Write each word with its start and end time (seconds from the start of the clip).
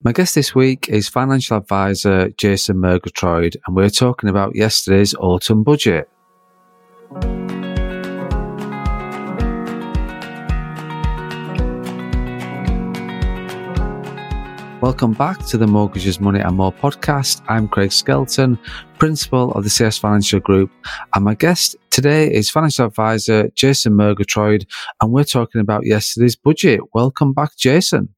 My 0.00 0.12
guest 0.12 0.36
this 0.36 0.54
week 0.54 0.88
is 0.88 1.08
financial 1.08 1.56
advisor 1.56 2.28
Jason 2.30 2.76
Murgatroyd, 2.76 3.56
and 3.66 3.74
we're 3.74 3.90
talking 3.90 4.28
about 4.28 4.54
yesterday's 4.54 5.12
autumn 5.16 5.64
budget. 5.64 6.08
Welcome 14.80 15.14
back 15.14 15.44
to 15.46 15.58
the 15.58 15.66
Mortgages, 15.66 16.20
Money 16.20 16.38
and 16.38 16.56
More 16.56 16.72
podcast. 16.72 17.42
I'm 17.48 17.66
Craig 17.66 17.90
Skelton, 17.90 18.56
principal 19.00 19.50
of 19.54 19.64
the 19.64 19.70
CS 19.70 19.98
Financial 19.98 20.38
Group, 20.38 20.70
and 21.16 21.24
my 21.24 21.34
guest 21.34 21.74
today 21.90 22.32
is 22.32 22.50
financial 22.50 22.86
advisor 22.86 23.48
Jason 23.56 23.94
Murgatroyd, 23.94 24.64
and 25.00 25.10
we're 25.10 25.24
talking 25.24 25.60
about 25.60 25.86
yesterday's 25.86 26.36
budget. 26.36 26.82
Welcome 26.94 27.32
back, 27.32 27.56
Jason. 27.58 28.14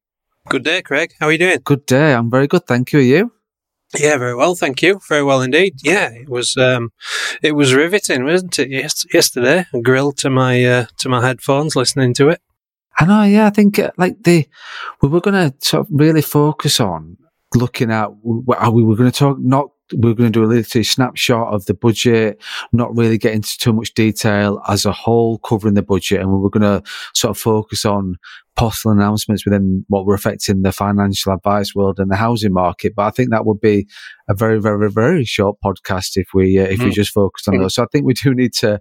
Good 0.50 0.64
day, 0.64 0.82
Craig. 0.82 1.14
How 1.20 1.28
are 1.28 1.32
you 1.32 1.38
doing? 1.38 1.58
Good 1.62 1.86
day. 1.86 2.12
I'm 2.12 2.28
very 2.28 2.48
good. 2.48 2.66
Thank 2.66 2.92
you. 2.92 2.98
Are 2.98 3.02
you? 3.02 3.32
Yeah, 3.96 4.18
very 4.18 4.34
well, 4.34 4.56
thank 4.56 4.82
you. 4.82 5.00
Very 5.08 5.22
well 5.22 5.42
indeed. 5.42 5.76
Yeah, 5.84 6.10
it 6.10 6.28
was 6.28 6.56
um, 6.56 6.90
it 7.40 7.52
was 7.52 7.72
riveting, 7.72 8.24
wasn't 8.24 8.58
it? 8.58 8.68
Yes, 8.68 9.06
yesterday, 9.14 9.66
grilled 9.80 10.16
to 10.18 10.28
my 10.28 10.64
uh, 10.64 10.86
to 10.98 11.08
my 11.08 11.24
headphones, 11.24 11.76
listening 11.76 12.14
to 12.14 12.30
it. 12.30 12.40
I 12.98 13.04
know. 13.04 13.22
Yeah, 13.22 13.46
I 13.46 13.50
think 13.50 13.78
uh, 13.78 13.92
like 13.96 14.24
the 14.24 14.48
we 15.00 15.08
were 15.08 15.20
going 15.20 15.52
to 15.52 15.54
sort 15.64 15.86
of 15.86 15.88
really 15.92 16.22
focus 16.22 16.80
on 16.80 17.16
looking 17.54 17.92
at 17.92 18.10
how 18.58 18.70
we 18.72 18.82
were 18.82 18.96
going 18.96 19.10
to 19.10 19.16
talk 19.16 19.38
not 19.38 19.70
we're 19.92 20.14
going 20.14 20.32
to 20.32 20.38
do 20.38 20.44
a 20.44 20.46
little 20.46 20.84
snapshot 20.84 21.52
of 21.52 21.66
the 21.66 21.74
budget, 21.74 22.40
not 22.72 22.96
really 22.96 23.18
get 23.18 23.34
into 23.34 23.56
too 23.58 23.72
much 23.72 23.94
detail 23.94 24.62
as 24.68 24.84
a 24.84 24.92
whole 24.92 25.38
covering 25.38 25.74
the 25.74 25.82
budget. 25.82 26.20
And 26.20 26.32
we 26.32 26.38
were 26.38 26.50
going 26.50 26.62
to 26.62 26.88
sort 27.14 27.30
of 27.30 27.38
focus 27.38 27.84
on 27.84 28.16
possible 28.56 28.92
announcements 28.92 29.44
within 29.44 29.84
what 29.88 30.04
were 30.04 30.14
affecting 30.14 30.62
the 30.62 30.72
financial 30.72 31.32
advice 31.32 31.74
world 31.74 31.98
and 31.98 32.10
the 32.10 32.16
housing 32.16 32.52
market. 32.52 32.92
But 32.94 33.06
I 33.06 33.10
think 33.10 33.30
that 33.30 33.46
would 33.46 33.60
be 33.60 33.86
a 34.28 34.34
very, 34.34 34.60
very, 34.60 34.90
very 34.90 35.24
short 35.24 35.56
podcast 35.64 36.16
if 36.16 36.28
we 36.34 36.58
uh, 36.58 36.64
if 36.64 36.80
mm. 36.80 36.84
we 36.84 36.90
just 36.90 37.12
focused 37.12 37.48
on 37.48 37.58
those. 37.58 37.74
So 37.74 37.82
I 37.82 37.86
think 37.90 38.04
we 38.04 38.14
do 38.14 38.34
need 38.34 38.52
to 38.54 38.80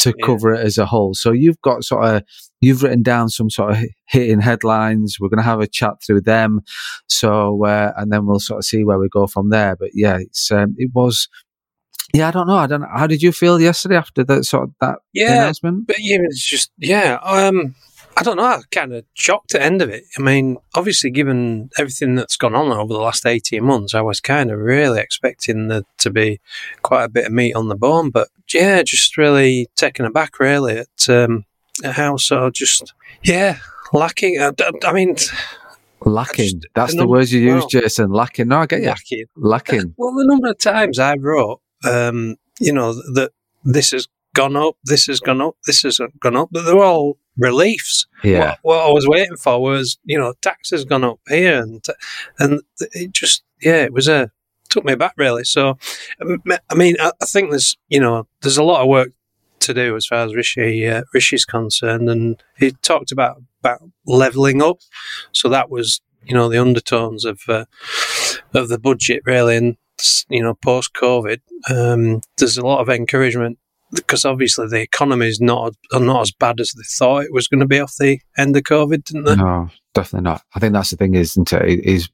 to 0.00 0.14
yeah. 0.16 0.26
cover 0.26 0.54
it 0.54 0.64
as 0.64 0.78
a 0.78 0.86
whole. 0.86 1.14
So 1.14 1.32
you've 1.32 1.60
got 1.60 1.84
sort 1.84 2.04
of 2.04 2.22
you've 2.60 2.82
written 2.82 3.02
down 3.02 3.28
some 3.28 3.50
sort 3.50 3.72
of 3.72 3.84
hitting 4.08 4.40
headlines. 4.40 5.16
We're 5.20 5.28
going 5.28 5.38
to 5.38 5.44
have 5.44 5.60
a 5.60 5.66
chat 5.66 5.94
through 6.06 6.22
them. 6.22 6.60
So 7.08 7.64
uh, 7.64 7.92
and 7.96 8.12
then 8.12 8.26
we'll 8.26 8.40
sort 8.40 8.58
of 8.58 8.64
see 8.64 8.84
where 8.84 8.98
we 8.98 9.08
go 9.08 9.26
from 9.26 9.50
there. 9.50 9.76
But 9.76 9.90
yeah, 9.94 10.18
it's 10.18 10.50
um, 10.50 10.74
it 10.78 10.90
was. 10.94 11.28
Yeah, 12.14 12.28
I 12.28 12.30
don't 12.30 12.46
know. 12.46 12.56
I 12.56 12.66
don't. 12.66 12.80
Know. 12.80 12.88
How 12.90 13.06
did 13.06 13.20
you 13.20 13.32
feel 13.32 13.60
yesterday 13.60 13.96
after 13.96 14.24
that 14.24 14.44
sort 14.46 14.64
of 14.64 14.70
that 14.80 15.00
yeah, 15.12 15.42
announcement? 15.42 15.86
But 15.86 15.96
yeah, 15.98 16.16
it's 16.22 16.42
just 16.42 16.70
yeah. 16.78 17.18
Um, 17.22 17.74
I 18.18 18.22
don't 18.22 18.36
know. 18.36 18.44
I 18.44 18.60
kind 18.72 18.92
of 18.92 19.04
shocked 19.14 19.54
at 19.54 19.60
the 19.60 19.64
end 19.64 19.80
of 19.80 19.90
it. 19.90 20.04
I 20.18 20.22
mean, 20.22 20.56
obviously, 20.74 21.10
given 21.10 21.70
everything 21.78 22.16
that's 22.16 22.36
gone 22.36 22.54
on 22.54 22.72
over 22.72 22.92
the 22.92 22.98
last 22.98 23.24
18 23.24 23.62
months, 23.62 23.94
I 23.94 24.00
was 24.00 24.20
kind 24.20 24.50
of 24.50 24.58
really 24.58 25.00
expecting 25.00 25.68
there 25.68 25.82
to 25.98 26.10
be 26.10 26.40
quite 26.82 27.04
a 27.04 27.08
bit 27.08 27.26
of 27.26 27.32
meat 27.32 27.54
on 27.54 27.68
the 27.68 27.76
bone. 27.76 28.10
But 28.10 28.28
yeah, 28.52 28.82
just 28.82 29.16
really 29.16 29.68
taken 29.76 30.04
aback, 30.04 30.40
really, 30.40 30.78
at, 30.78 31.08
um, 31.08 31.44
at 31.84 31.94
how 31.94 32.16
so 32.16 32.50
just, 32.50 32.92
yeah, 33.22 33.58
lacking. 33.92 34.40
I, 34.40 34.50
I 34.84 34.92
mean, 34.92 35.14
Lacking. 36.00 36.60
Just, 36.60 36.66
That's 36.74 36.92
the, 36.94 37.00
the 37.00 37.08
words 37.08 37.32
you 37.32 37.40
use, 37.40 37.62
well, 37.62 37.68
Jason. 37.68 38.10
Lacking. 38.10 38.48
No, 38.48 38.58
I 38.58 38.66
get 38.66 38.82
you. 38.82 38.88
Lacking. 38.88 39.24
Lacking. 39.36 39.94
Well, 39.96 40.14
the 40.14 40.26
number 40.26 40.48
of 40.48 40.58
times 40.58 40.98
I 40.98 41.14
wrote, 41.16 41.60
um, 41.84 42.36
you 42.60 42.72
know, 42.72 42.94
that 43.14 43.30
this 43.64 43.90
has 43.90 44.08
gone 44.38 44.56
up, 44.56 44.76
this 44.84 45.06
has 45.06 45.18
gone 45.18 45.40
up, 45.40 45.56
this 45.66 45.82
has 45.82 45.98
gone 46.20 46.36
up, 46.36 46.48
but 46.52 46.64
they're 46.64 46.78
all 46.78 47.18
reliefs. 47.36 48.06
Yeah. 48.22 48.54
What, 48.62 48.76
what, 48.76 48.88
I 48.88 48.92
was 48.92 49.06
waiting 49.08 49.36
for 49.36 49.60
was, 49.60 49.98
you 50.04 50.16
know, 50.16 50.34
taxes 50.42 50.84
gone 50.84 51.02
up 51.02 51.18
here, 51.28 51.60
and 51.60 51.84
and 52.38 52.60
it 52.78 53.12
just, 53.12 53.42
yeah, 53.60 53.82
it 53.82 53.92
was 53.92 54.06
a 54.06 54.30
took 54.68 54.84
me 54.84 54.94
back 54.94 55.14
really. 55.16 55.42
So, 55.44 55.76
I 56.70 56.74
mean, 56.74 56.96
I, 57.00 57.10
I 57.20 57.24
think 57.24 57.50
there's, 57.50 57.76
you 57.88 57.98
know, 57.98 58.28
there's 58.42 58.58
a 58.58 58.62
lot 58.62 58.82
of 58.82 58.88
work 58.88 59.10
to 59.60 59.74
do 59.74 59.96
as 59.96 60.06
far 60.06 60.18
as 60.18 60.36
Rishi 60.36 60.86
uh, 60.86 61.02
Rishi's 61.12 61.44
concerned, 61.44 62.08
and 62.08 62.40
he 62.58 62.70
talked 62.70 63.10
about 63.10 63.42
about 63.58 63.80
leveling 64.06 64.62
up. 64.62 64.78
So 65.32 65.48
that 65.48 65.68
was, 65.68 66.00
you 66.24 66.34
know, 66.34 66.48
the 66.48 66.60
undertones 66.60 67.24
of 67.24 67.40
uh, 67.48 67.64
of 68.54 68.68
the 68.68 68.78
budget 68.78 69.22
really, 69.26 69.56
and 69.56 69.76
you 70.28 70.44
know, 70.44 70.54
post 70.54 70.94
COVID, 70.94 71.40
um, 71.68 72.20
there's 72.36 72.56
a 72.56 72.64
lot 72.64 72.80
of 72.80 72.88
encouragement 72.88 73.58
because 73.92 74.24
obviously 74.24 74.66
the 74.68 74.80
economy 74.80 75.26
is 75.26 75.40
not 75.40 75.74
not 75.92 76.22
as 76.22 76.32
bad 76.32 76.60
as 76.60 76.72
they 76.72 76.82
thought 76.98 77.24
it 77.24 77.32
was 77.32 77.48
going 77.48 77.60
to 77.60 77.66
be 77.66 77.80
off 77.80 77.94
the 77.98 78.20
end 78.36 78.56
of 78.56 78.62
COVID, 78.62 79.04
didn't 79.04 79.24
they? 79.24 79.36
No, 79.36 79.70
definitely 79.94 80.24
not. 80.24 80.42
I 80.54 80.60
think 80.60 80.72
that's 80.72 80.90
the 80.90 80.96
thing, 80.96 81.14
isn't 81.14 81.52
it? 81.52 81.84
Is 81.84 82.08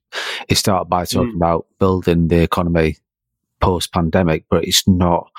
it 0.48 0.56
started 0.56 0.88
by 0.88 1.04
talking 1.04 1.32
mm. 1.32 1.36
about 1.36 1.66
building 1.78 2.28
the 2.28 2.42
economy 2.42 2.96
post 3.60 3.92
pandemic, 3.92 4.44
but 4.50 4.64
it's 4.64 4.86
not 4.86 5.30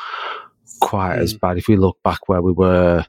quite 0.82 1.18
mm. 1.18 1.22
as 1.22 1.34
bad. 1.34 1.58
If 1.58 1.68
we 1.68 1.78
look 1.78 1.98
back 2.04 2.28
where 2.28 2.42
we 2.42 2.52
were 2.52 3.06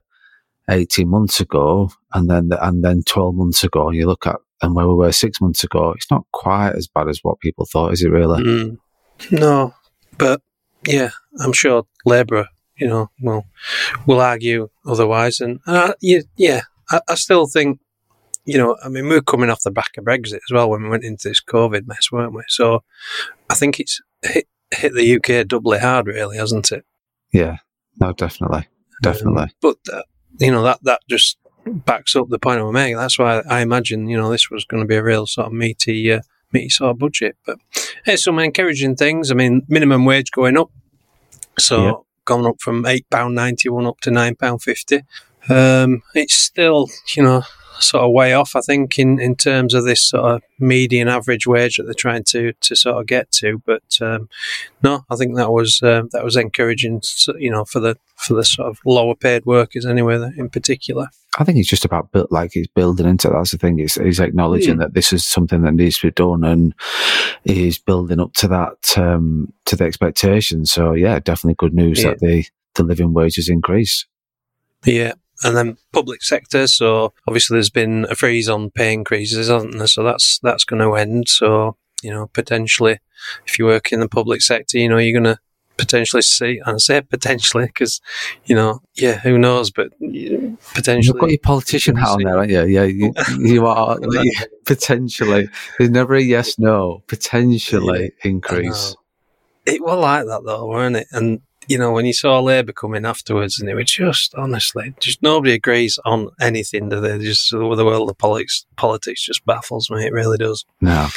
eighteen 0.70 1.08
months 1.08 1.40
ago, 1.40 1.90
and 2.12 2.30
then 2.30 2.50
and 2.60 2.84
then 2.84 3.02
twelve 3.02 3.34
months 3.34 3.64
ago, 3.64 3.88
and 3.88 3.96
you 3.96 4.06
look 4.06 4.26
at 4.26 4.36
and 4.62 4.74
where 4.74 4.88
we 4.88 4.94
were 4.94 5.12
six 5.12 5.40
months 5.40 5.64
ago, 5.64 5.92
it's 5.92 6.10
not 6.10 6.24
quite 6.32 6.70
as 6.70 6.88
bad 6.88 7.08
as 7.08 7.20
what 7.22 7.40
people 7.40 7.66
thought, 7.66 7.92
is 7.92 8.02
it? 8.02 8.08
Really? 8.08 8.42
Mm. 8.42 8.78
No, 9.30 9.74
but 10.16 10.40
yeah, 10.86 11.10
I'm 11.40 11.52
sure 11.52 11.84
Labour 12.04 12.48
you 12.78 12.86
know, 12.86 13.10
well, 13.20 13.46
we'll 14.06 14.20
argue 14.20 14.68
otherwise. 14.86 15.40
And 15.40 15.60
uh, 15.66 15.94
yeah, 16.00 16.20
yeah 16.36 16.62
I, 16.90 17.00
I, 17.08 17.14
still 17.14 17.46
think, 17.46 17.80
you 18.44 18.58
know, 18.58 18.76
I 18.84 18.88
mean, 18.88 19.08
we 19.08 19.16
are 19.16 19.22
coming 19.22 19.50
off 19.50 19.62
the 19.62 19.70
back 19.70 19.96
of 19.96 20.04
Brexit 20.04 20.34
as 20.34 20.52
well 20.52 20.70
when 20.70 20.82
we 20.82 20.88
went 20.88 21.04
into 21.04 21.28
this 21.28 21.40
COVID 21.40 21.86
mess, 21.86 22.12
weren't 22.12 22.34
we? 22.34 22.42
So 22.48 22.84
I 23.50 23.54
think 23.54 23.80
it's 23.80 24.00
hit, 24.22 24.46
hit 24.72 24.94
the 24.94 25.16
UK 25.16 25.46
doubly 25.46 25.78
hard, 25.78 26.06
really, 26.06 26.36
hasn't 26.36 26.72
it? 26.72 26.84
Yeah, 27.32 27.56
no, 28.00 28.12
definitely, 28.12 28.68
definitely. 29.02 29.42
Um, 29.42 29.50
but 29.60 29.76
uh, 29.92 30.02
you 30.38 30.50
know 30.50 30.62
that 30.62 30.78
that 30.82 31.00
just 31.08 31.38
backs 31.66 32.14
up 32.14 32.28
the 32.28 32.38
point 32.38 32.60
I'm 32.60 32.72
making. 32.72 32.96
That's 32.96 33.18
why 33.18 33.40
I 33.40 33.60
imagine 33.60 34.08
you 34.08 34.16
know 34.16 34.30
this 34.30 34.50
was 34.50 34.64
going 34.64 34.82
to 34.82 34.86
be 34.86 34.96
a 34.96 35.02
real 35.02 35.26
sort 35.26 35.48
of 35.48 35.52
meaty, 35.52 36.12
uh, 36.12 36.20
meaty 36.52 36.68
sort 36.68 36.92
of 36.92 36.98
budget. 36.98 37.36
But 37.44 37.58
there's 38.04 38.24
some 38.24 38.38
encouraging 38.38 38.96
things. 38.96 39.30
I 39.30 39.34
mean, 39.34 39.62
minimum 39.68 40.04
wage 40.04 40.30
going 40.30 40.56
up, 40.56 40.70
so 41.58 42.05
gone 42.26 42.46
up 42.46 42.60
from 42.60 42.84
£8.91 42.84 43.88
up 43.88 44.00
to 44.00 44.10
£9.50. 44.10 45.02
Um, 45.48 46.02
it's 46.14 46.34
still, 46.34 46.88
you 47.16 47.22
know, 47.22 47.42
sort 47.80 48.04
of 48.04 48.12
way 48.12 48.32
off, 48.32 48.56
I 48.56 48.60
think, 48.60 48.98
in, 48.98 49.20
in 49.20 49.36
terms 49.36 49.74
of 49.74 49.84
this 49.84 50.02
sort 50.02 50.24
of 50.24 50.42
median 50.58 51.08
average 51.08 51.46
wage 51.46 51.76
that 51.76 51.84
they're 51.84 51.94
trying 51.94 52.24
to, 52.24 52.52
to 52.52 52.76
sort 52.76 52.98
of 52.98 53.06
get 53.06 53.30
to. 53.32 53.62
But 53.64 53.98
um, 54.00 54.28
no, 54.82 55.04
I 55.10 55.16
think 55.16 55.36
that 55.36 55.50
was 55.50 55.80
uh, 55.82 56.02
that 56.12 56.24
was 56.24 56.36
encouraging, 56.36 57.02
you 57.38 57.50
know, 57.50 57.64
for 57.64 57.80
the 57.80 57.96
for 58.16 58.34
the 58.34 58.44
sort 58.44 58.68
of 58.68 58.78
lower 58.84 59.14
paid 59.14 59.46
workers 59.46 59.86
anyway, 59.86 60.16
in 60.36 60.48
particular. 60.48 61.08
I 61.38 61.44
think 61.44 61.58
it's 61.58 61.68
just 61.68 61.84
about 61.84 62.12
built 62.12 62.32
like 62.32 62.52
he's 62.54 62.68
building 62.68 63.06
into 63.06 63.28
that's 63.28 63.50
the 63.50 63.58
thing. 63.58 63.78
He's, 63.78 63.94
he's 63.94 64.20
acknowledging 64.20 64.76
mm. 64.76 64.78
that 64.78 64.94
this 64.94 65.12
is 65.12 65.24
something 65.24 65.62
that 65.62 65.74
needs 65.74 65.98
to 65.98 66.06
be 66.06 66.12
done, 66.12 66.44
and 66.44 66.74
he's 67.44 67.78
building 67.78 68.20
up 68.20 68.32
to 68.34 68.48
that 68.48 68.96
um, 68.96 69.52
to 69.66 69.76
the 69.76 69.84
expectation. 69.84 70.64
So 70.64 70.92
yeah, 70.92 71.18
definitely 71.18 71.56
good 71.56 71.74
news 71.74 72.02
yeah. 72.02 72.10
that 72.10 72.20
the 72.20 72.44
the 72.74 72.84
living 72.84 73.12
wages 73.12 73.48
increase. 73.48 74.06
Yeah, 74.84 75.14
and 75.44 75.56
then 75.56 75.78
public 75.92 76.22
sector. 76.22 76.66
So 76.66 77.12
obviously, 77.26 77.56
there's 77.56 77.70
been 77.70 78.06
a 78.10 78.14
freeze 78.14 78.48
on 78.48 78.70
pay 78.70 78.92
increases, 78.92 79.48
hasn't 79.48 79.78
there? 79.78 79.86
So 79.86 80.02
that's 80.02 80.38
that's 80.40 80.64
going 80.64 80.82
to 80.82 80.94
end. 80.94 81.28
So 81.28 81.76
you 82.02 82.10
know, 82.10 82.28
potentially, 82.28 83.00
if 83.46 83.58
you 83.58 83.64
work 83.64 83.92
in 83.92 84.00
the 84.00 84.08
public 84.08 84.42
sector, 84.42 84.78
you 84.78 84.88
know, 84.88 84.98
you're 84.98 85.18
going 85.18 85.34
to 85.34 85.40
potentially 85.76 86.22
see, 86.22 86.60
and 86.64 86.76
I 86.76 86.78
say 86.78 87.00
potentially 87.02 87.66
because, 87.66 88.00
you 88.44 88.54
know, 88.54 88.80
yeah, 88.94 89.18
who 89.18 89.38
knows, 89.38 89.70
but 89.70 89.90
potentially. 89.98 91.02
You've 91.02 91.18
got 91.18 91.30
your 91.30 91.38
politician 91.38 91.96
hat 91.96 92.08
on 92.08 92.22
there, 92.22 92.38
aren't 92.38 92.50
you? 92.50 92.64
Yeah, 92.64 92.84
you, 92.84 93.12
you 93.38 93.66
are 93.66 93.98
potentially. 94.64 95.48
There's 95.78 95.90
never 95.90 96.14
a 96.14 96.22
yes, 96.22 96.58
no. 96.58 97.02
Potentially 97.06 98.12
increase. 98.22 98.96
It 99.64 99.82
was 99.82 99.98
like 99.98 100.26
that 100.26 100.44
though, 100.44 100.66
weren't 100.68 100.96
it? 100.96 101.08
And 101.10 101.40
you 101.68 101.78
know, 101.78 101.92
when 101.92 102.06
you 102.06 102.12
saw 102.12 102.40
Labour 102.40 102.72
coming 102.72 103.04
afterwards, 103.04 103.60
and 103.60 103.68
it 103.68 103.74
was 103.74 103.90
just 103.90 104.34
honestly, 104.34 104.94
just 105.00 105.22
nobody 105.22 105.54
agrees 105.54 105.98
on 106.04 106.30
anything. 106.40 106.88
Do 106.88 107.00
they? 107.00 107.18
Just 107.18 107.50
the 107.50 107.58
world 107.58 108.10
of 108.10 108.18
politics, 108.18 108.66
politics 108.76 109.24
just 109.24 109.44
baffles 109.46 109.90
me. 109.90 110.04
It 110.06 110.12
really 110.12 110.38
does. 110.38 110.64
No, 110.80 111.08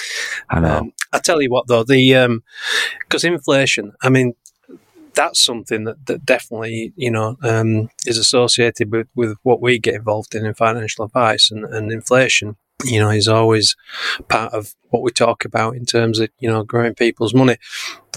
I 0.50 0.60
know. 0.60 0.78
Um, 0.78 0.94
I 1.13 1.19
tell 1.19 1.42
you 1.42 1.50
what, 1.50 1.68
though, 1.68 1.84
the 1.84 2.13
because 3.00 3.24
um, 3.24 3.34
inflation. 3.34 3.94
I 4.01 4.10
mean, 4.10 4.34
that's 5.13 5.44
something 5.44 5.84
that, 5.84 6.06
that 6.06 6.25
definitely 6.25 6.94
you 6.95 7.12
know 7.12 7.38
um, 7.44 7.90
is 8.06 8.18
associated 8.18 8.92
with, 8.92 9.07
with 9.16 9.38
what 9.44 9.62
we 9.62 9.80
get 9.80 9.95
involved 9.95 10.36
in 10.36 10.45
in 10.45 10.54
financial 10.54 11.06
advice 11.06 11.52
and, 11.52 11.66
and 11.66 11.92
inflation 11.92 12.57
you 12.86 13.00
know 13.00 13.10
is 13.10 13.28
always 13.28 13.76
part 14.28 14.54
of 14.54 14.76
what 14.90 15.04
we 15.04 15.12
talk 15.12 15.46
about 15.46 15.76
in 15.76 15.86
terms 15.86 16.20
of 16.20 16.30
you 16.40 16.50
know 16.50 16.64
growing 16.64 16.96
people's 16.96 17.34
money 17.34 17.58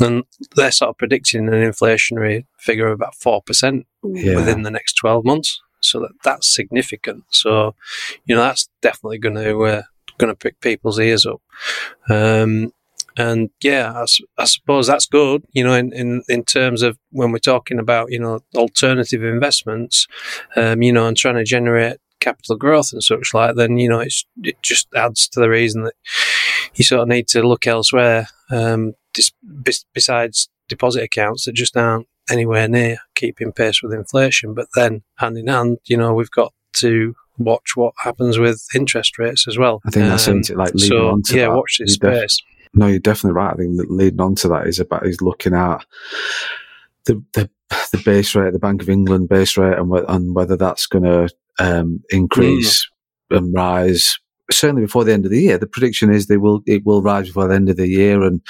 and 0.00 0.24
they're 0.56 0.70
sort 0.70 0.90
of 0.90 0.98
predicting 0.98 1.48
an 1.48 1.54
inflationary 1.54 2.46
figure 2.58 2.86
of 2.86 2.92
about 2.92 3.14
4% 3.14 3.84
yeah. 4.04 4.36
within 4.36 4.62
the 4.62 4.70
next 4.70 4.94
12 4.94 5.24
months 5.24 5.60
so 5.80 5.98
that 5.98 6.12
that's 6.22 6.54
significant 6.54 7.24
so 7.30 7.74
you 8.24 8.36
know 8.36 8.42
that's 8.42 8.68
definitely 8.80 9.18
going 9.18 9.34
to 9.34 9.64
uh, 9.64 9.82
going 10.18 10.32
to 10.32 10.38
pick 10.38 10.60
people's 10.60 10.98
ears 10.98 11.26
up. 11.26 11.42
Um, 12.08 12.72
and 13.16 13.50
yeah, 13.62 13.92
I, 13.92 14.06
I, 14.38 14.44
suppose 14.44 14.86
that's 14.86 15.04
good, 15.04 15.44
you 15.52 15.62
know, 15.62 15.74
in, 15.74 15.92
in, 15.92 16.22
in 16.28 16.44
terms 16.44 16.80
of 16.80 16.98
when 17.10 17.30
we're 17.30 17.38
talking 17.38 17.78
about, 17.78 18.10
you 18.10 18.18
know, 18.18 18.40
alternative 18.56 19.22
investments, 19.22 20.06
um, 20.56 20.80
you 20.80 20.94
know, 20.94 21.06
and 21.06 21.16
trying 21.16 21.34
to 21.34 21.44
generate 21.44 21.98
capital 22.22 22.56
growth 22.56 22.92
and 22.92 23.02
such 23.02 23.34
like, 23.34 23.56
then, 23.56 23.76
you 23.76 23.88
know, 23.88 24.00
it's, 24.00 24.24
it 24.42 24.56
just 24.62 24.88
adds 24.94 25.28
to 25.28 25.40
the 25.40 25.50
reason 25.50 25.82
that 25.82 25.94
you 26.74 26.84
sort 26.84 27.02
of 27.02 27.08
need 27.08 27.28
to 27.28 27.46
look 27.46 27.66
elsewhere, 27.66 28.28
um, 28.50 28.94
dis- 29.12 29.32
besides 29.92 30.48
deposit 30.68 31.02
accounts 31.02 31.44
that 31.44 31.52
just 31.54 31.76
aren't 31.76 32.06
anywhere 32.30 32.68
near 32.68 32.98
keeping 33.14 33.52
pace 33.52 33.82
with 33.82 33.92
inflation. 33.92 34.54
But 34.54 34.68
then 34.74 35.02
hand 35.18 35.36
in 35.36 35.48
hand, 35.48 35.78
you 35.84 35.96
know, 35.96 36.14
we've 36.14 36.30
got 36.30 36.54
to 36.74 37.14
watch 37.38 37.72
what 37.74 37.94
happens 37.98 38.38
with 38.38 38.64
interest 38.74 39.18
rates 39.18 39.46
as 39.48 39.58
well. 39.58 39.80
I 39.84 39.90
think 39.90 40.06
that's 40.06 40.28
um, 40.28 40.42
like 40.56 40.74
leading 40.74 40.88
so, 40.88 41.08
on 41.08 41.22
to 41.22 41.36
yeah, 41.36 41.48
that. 41.48 41.56
watch 41.56 41.78
this 41.78 41.94
space. 41.94 42.36
Def- 42.36 42.70
no, 42.74 42.86
you're 42.86 43.00
definitely 43.00 43.36
right. 43.36 43.52
I 43.52 43.56
think 43.56 43.76
that 43.76 43.90
leading 43.90 44.20
on 44.20 44.34
to 44.36 44.48
that 44.48 44.66
is 44.66 44.78
about 44.78 45.06
is 45.06 45.20
looking 45.20 45.54
at 45.54 45.84
the 47.04 47.22
the 47.34 47.50
the 47.90 48.02
base 48.04 48.34
rate, 48.34 48.52
the 48.52 48.58
Bank 48.58 48.82
of 48.82 48.88
England 48.88 49.28
base 49.28 49.56
rate, 49.56 49.78
and, 49.78 49.92
and 50.08 50.34
whether 50.34 50.56
that's 50.56 50.86
going 50.86 51.04
to 51.04 51.28
um, 51.62 52.00
increase 52.10 52.88
mm. 53.32 53.38
and 53.38 53.54
rise. 53.54 54.18
Certainly 54.50 54.82
before 54.82 55.04
the 55.04 55.12
end 55.12 55.24
of 55.24 55.30
the 55.30 55.40
year, 55.40 55.56
the 55.56 55.66
prediction 55.66 56.12
is 56.12 56.26
they 56.26 56.36
will 56.36 56.60
it 56.66 56.82
will 56.84 57.02
rise 57.02 57.28
before 57.28 57.48
the 57.48 57.54
end 57.54 57.68
of 57.68 57.76
the 57.76 57.88
year, 57.88 58.22
and 58.22 58.40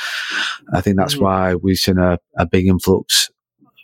I 0.72 0.80
think 0.80 0.96
that's 0.96 1.16
mm. 1.16 1.20
why 1.20 1.54
we've 1.54 1.76
seen 1.76 1.98
a, 1.98 2.18
a 2.36 2.46
big 2.46 2.66
influx 2.66 3.30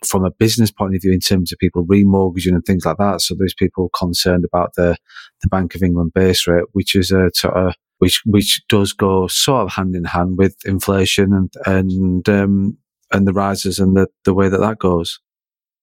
from 0.06 0.24
a 0.24 0.30
business 0.30 0.70
point 0.70 0.94
of 0.94 1.02
view 1.02 1.12
in 1.12 1.20
terms 1.20 1.52
of 1.52 1.58
people 1.58 1.84
remortgaging 1.84 2.54
and 2.54 2.64
things 2.64 2.84
like 2.84 2.98
that. 2.98 3.20
So 3.20 3.34
there's 3.36 3.54
people 3.54 3.90
concerned 3.96 4.44
about 4.44 4.74
the 4.76 4.96
the 5.42 5.48
Bank 5.48 5.74
of 5.74 5.82
England 5.82 6.12
base 6.14 6.46
rate, 6.46 6.64
which 6.72 6.94
is 6.94 7.10
a 7.10 7.30
sort 7.34 7.56
of 7.56 7.74
which 7.98 8.22
which 8.24 8.62
does 8.68 8.92
go 8.92 9.26
sort 9.28 9.64
of 9.64 9.72
hand 9.72 9.94
in 9.94 10.04
hand 10.04 10.38
with 10.38 10.56
inflation 10.64 11.32
and 11.32 11.52
and 11.66 12.28
um, 12.28 12.78
and 13.12 13.26
the 13.26 13.32
rises 13.32 13.78
and 13.78 13.96
the 13.96 14.08
the 14.24 14.34
way 14.34 14.48
that 14.48 14.60
that 14.60 14.78
goes. 14.78 15.20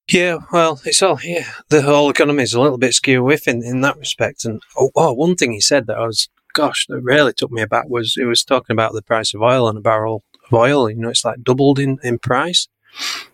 Yeah, 0.08 0.38
well, 0.52 0.80
it's 0.86 1.02
all 1.02 1.20
yeah. 1.24 1.48
The 1.70 1.82
whole 1.82 2.10
economy 2.10 2.44
is 2.44 2.54
a 2.54 2.62
little 2.62 2.78
bit 2.78 2.94
skew 2.94 3.28
in, 3.30 3.64
in 3.64 3.82
that 3.82 3.98
respect. 3.98 4.46
And 4.46 4.62
oh, 4.78 4.92
oh, 4.96 5.14
one 5.14 5.36
thing 5.36 5.52
he 5.52 5.62
said 5.62 5.88
that 5.88 5.98
I 5.98 6.06
was, 6.06 6.30
gosh, 6.54 6.86
that 6.88 7.02
really 7.02 7.34
took 7.34 7.52
me 7.52 7.62
aback 7.62 7.90
was 7.90 8.14
he 8.14 8.24
was 8.24 8.44
talking 8.44 8.74
about 8.74 8.94
the 8.94 9.02
price 9.02 9.34
of 9.34 9.42
oil 9.42 9.68
and 9.68 9.78
a 9.78 9.82
barrel 9.82 10.24
of 10.46 10.54
oil. 10.54 10.90
You 10.90 10.98
know, 10.98 11.10
it's 11.10 11.26
like 11.26 11.44
doubled 11.44 11.80
in 11.80 11.98
in 12.04 12.20
price. 12.20 12.68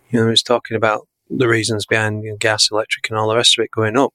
You 0.10 0.20
know, 0.20 0.26
he 0.26 0.32
was 0.32 0.44
talking 0.44 0.78
about 0.78 1.08
the 1.30 1.48
reasons 1.48 1.86
behind 1.86 2.24
you 2.24 2.32
know, 2.32 2.38
gas, 2.38 2.70
electric, 2.72 3.10
and 3.10 3.18
all 3.18 3.30
the 3.30 3.36
rest 3.36 3.58
of 3.58 3.64
it 3.64 3.72
going 3.72 3.98
up. 3.98 4.14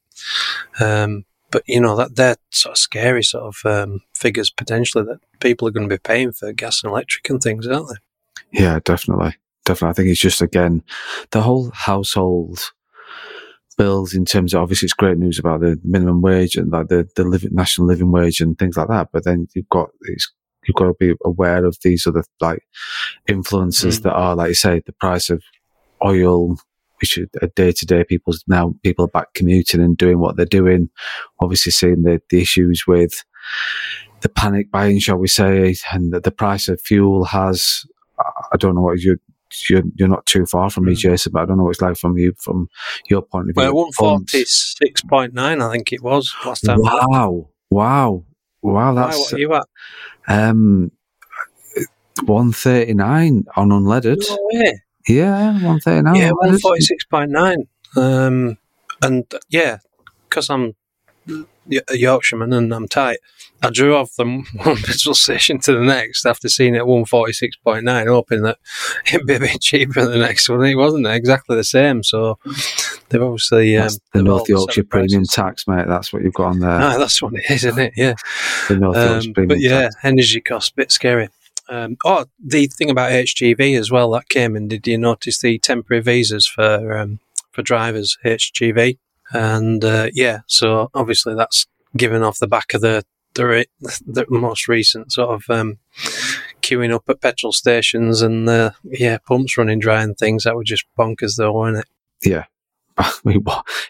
Um, 0.79 1.25
but 1.51 1.63
you 1.65 1.79
know 1.79 1.95
that 1.95 2.15
they're 2.15 2.35
sort 2.51 2.73
of 2.73 2.77
scary 2.77 3.23
sort 3.23 3.55
of 3.55 3.71
um, 3.71 4.01
figures 4.13 4.49
potentially 4.49 5.03
that 5.05 5.19
people 5.39 5.67
are 5.67 5.71
going 5.71 5.87
to 5.87 5.95
be 5.95 5.99
paying 5.99 6.31
for 6.31 6.51
gas 6.53 6.83
and 6.83 6.91
electric 6.91 7.29
and 7.29 7.41
things, 7.41 7.67
aren't 7.67 7.89
they? 7.89 8.59
Yeah, 8.59 8.79
definitely, 8.83 9.35
definitely. 9.67 9.89
I 9.89 9.93
think 9.93 10.09
it's 10.09 10.19
just 10.19 10.41
again 10.41 10.83
the 11.31 11.41
whole 11.41 11.69
household 11.71 12.59
bills 13.77 14.15
in 14.15 14.25
terms 14.25 14.53
of 14.53 14.61
obviously 14.61 14.87
it's 14.87 14.93
great 14.93 15.17
news 15.19 15.37
about 15.37 15.61
the 15.61 15.79
minimum 15.83 16.21
wage 16.21 16.55
and 16.55 16.71
like 16.71 16.87
the 16.87 17.07
the 17.15 17.23
living, 17.23 17.53
national 17.53 17.87
living 17.87 18.11
wage 18.11 18.41
and 18.41 18.57
things 18.57 18.77
like 18.77 18.87
that. 18.87 19.09
But 19.11 19.23
then 19.23 19.47
you've 19.53 19.69
got 19.69 19.89
it's 20.01 20.31
you've 20.65 20.75
got 20.75 20.85
to 20.85 20.95
be 20.99 21.13
aware 21.23 21.65
of 21.65 21.77
these 21.83 22.07
other 22.07 22.23
like 22.41 22.63
influences 23.27 23.99
mm. 23.99 24.03
that 24.03 24.13
are 24.13 24.35
like 24.35 24.49
you 24.49 24.55
say 24.55 24.81
the 24.85 24.93
price 24.93 25.29
of 25.29 25.43
oil, 26.03 26.57
which 26.99 27.17
are 27.17 27.47
day 27.55 27.71
to 27.71 27.85
day 27.85 28.03
people's 28.03 28.43
now 28.47 28.73
people 28.83 29.05
are 29.05 29.09
back 29.09 29.33
commuting 29.33 29.81
and 29.81 29.97
doing 29.97 30.19
what 30.19 30.37
they're 30.37 30.45
doing. 30.45 30.89
Obviously 31.41 31.71
seeing 31.71 32.03
the, 32.03 32.21
the 32.29 32.41
issues 32.41 32.85
with 32.87 33.23
the 34.21 34.29
panic 34.29 34.71
buying, 34.71 34.99
shall 34.99 35.17
we 35.17 35.27
say, 35.27 35.75
and 35.91 36.11
the, 36.11 36.19
the 36.19 36.31
price 36.31 36.67
of 36.67 36.81
fuel 36.81 37.25
has, 37.25 37.85
I 38.51 38.57
don't 38.57 38.75
know 38.75 38.81
what 38.81 38.99
you, 38.99 39.17
you're, 39.69 39.83
you're 39.95 40.07
not 40.07 40.25
too 40.25 40.45
far 40.45 40.69
from 40.69 40.85
me, 40.85 40.93
mm. 40.93 40.97
Jason, 40.97 41.31
but 41.31 41.43
I 41.43 41.45
don't 41.45 41.57
know 41.57 41.63
what 41.63 41.71
it's 41.71 41.81
like 41.81 41.97
from 41.97 42.17
you, 42.17 42.33
from 42.37 42.69
your 43.09 43.21
point 43.21 43.49
of 43.49 43.55
view. 43.55 43.73
Well, 43.73 43.89
146.9, 43.99 45.61
I 45.61 45.71
think 45.71 45.93
it 45.93 46.01
was 46.01 46.33
last 46.45 46.61
time. 46.61 46.79
Wow. 46.81 47.49
Wow. 47.69 48.23
Wow. 48.61 48.93
That's, 48.93 49.17
what 49.17 49.33
are 49.33 49.39
you 49.39 49.53
at? 49.53 49.67
Um, 50.27 50.91
139 52.25 53.45
on 53.55 53.69
unleaded. 53.69 54.23
No 54.29 54.37
way. 54.53 54.81
Yeah, 55.07 55.51
139. 55.63 56.15
Yeah, 56.15 56.31
146.9. 56.31 57.67
Um, 57.95 58.57
and 59.01 59.25
yeah, 59.49 59.77
because 60.29 60.49
I'm 60.49 60.75
Yorkshireman 61.91 62.53
and 62.53 62.73
I'm 62.73 62.87
tight, 62.87 63.19
I 63.61 63.69
drew 63.69 63.95
off 63.95 64.11
from 64.11 64.45
one 64.63 64.77
petrol 64.77 65.15
station 65.15 65.59
to 65.59 65.73
the 65.73 65.83
next 65.83 66.25
after 66.25 66.47
seeing 66.49 66.75
it 66.75 66.79
at 66.79 66.85
146.9, 66.85 68.07
hoping 68.07 68.43
that 68.43 68.57
it'd 69.07 69.25
be 69.25 69.35
a 69.35 69.39
bit 69.39 69.61
cheaper 69.61 70.01
than 70.01 70.11
the 70.11 70.25
next 70.25 70.47
one. 70.49 70.63
It 70.65 70.75
wasn't 70.75 71.07
exactly 71.07 71.55
the 71.55 71.63
same, 71.63 72.03
so 72.03 72.37
they've 73.09 73.21
obviously. 73.21 73.77
Um, 73.77 73.89
the 74.13 74.23
North 74.23 74.49
Yorkshire 74.49 74.83
premium 74.83 75.23
tax, 75.25 75.67
mate. 75.67 75.87
That's 75.87 76.13
what 76.13 76.23
you've 76.23 76.33
got 76.33 76.47
on 76.47 76.59
there. 76.59 76.79
No, 76.79 76.99
that's 76.99 77.21
what 77.21 77.33
it 77.33 77.43
is, 77.49 77.65
isn't 77.65 77.79
it? 77.79 77.93
Yeah. 77.95 78.13
The 78.67 78.77
North 78.77 78.97
um, 78.97 79.11
Yorkshire 79.11 79.33
premium 79.33 79.47
But 79.49 79.59
yeah, 79.59 79.81
tax. 79.81 79.95
energy 80.03 80.41
cost, 80.41 80.75
bit 80.75 80.91
scary. 80.91 81.29
Um, 81.69 81.97
oh, 82.05 82.25
the 82.39 82.67
thing 82.67 82.89
about 82.89 83.11
HGV 83.11 83.77
as 83.77 83.91
well 83.91 84.11
that 84.11 84.29
came 84.29 84.55
in. 84.55 84.67
Did 84.67 84.87
you 84.87 84.97
notice 84.97 85.41
the 85.41 85.59
temporary 85.59 86.01
visas 86.01 86.47
for 86.47 86.97
um, 86.97 87.19
for 87.51 87.61
drivers 87.61 88.17
HGV? 88.23 88.97
And 89.33 89.83
uh, 89.83 90.09
yeah, 90.13 90.41
so 90.47 90.89
obviously 90.93 91.35
that's 91.35 91.65
given 91.95 92.23
off 92.23 92.39
the 92.39 92.47
back 92.47 92.73
of 92.73 92.81
the 92.81 93.03
the, 93.35 93.67
the 94.07 94.25
most 94.29 94.67
recent 94.67 95.11
sort 95.11 95.29
of 95.29 95.43
um, 95.49 95.77
queuing 96.61 96.93
up 96.93 97.03
at 97.07 97.21
petrol 97.21 97.53
stations 97.53 98.21
and 98.21 98.47
the 98.47 98.73
yeah 98.83 99.17
pumps 99.19 99.57
running 99.57 99.79
dry 99.79 100.01
and 100.01 100.17
things. 100.17 100.43
That 100.43 100.55
were 100.55 100.63
just 100.63 100.85
bonkers, 100.97 101.37
though, 101.37 101.53
weren't 101.53 101.77
it? 101.77 101.85
Yeah, 102.21 102.45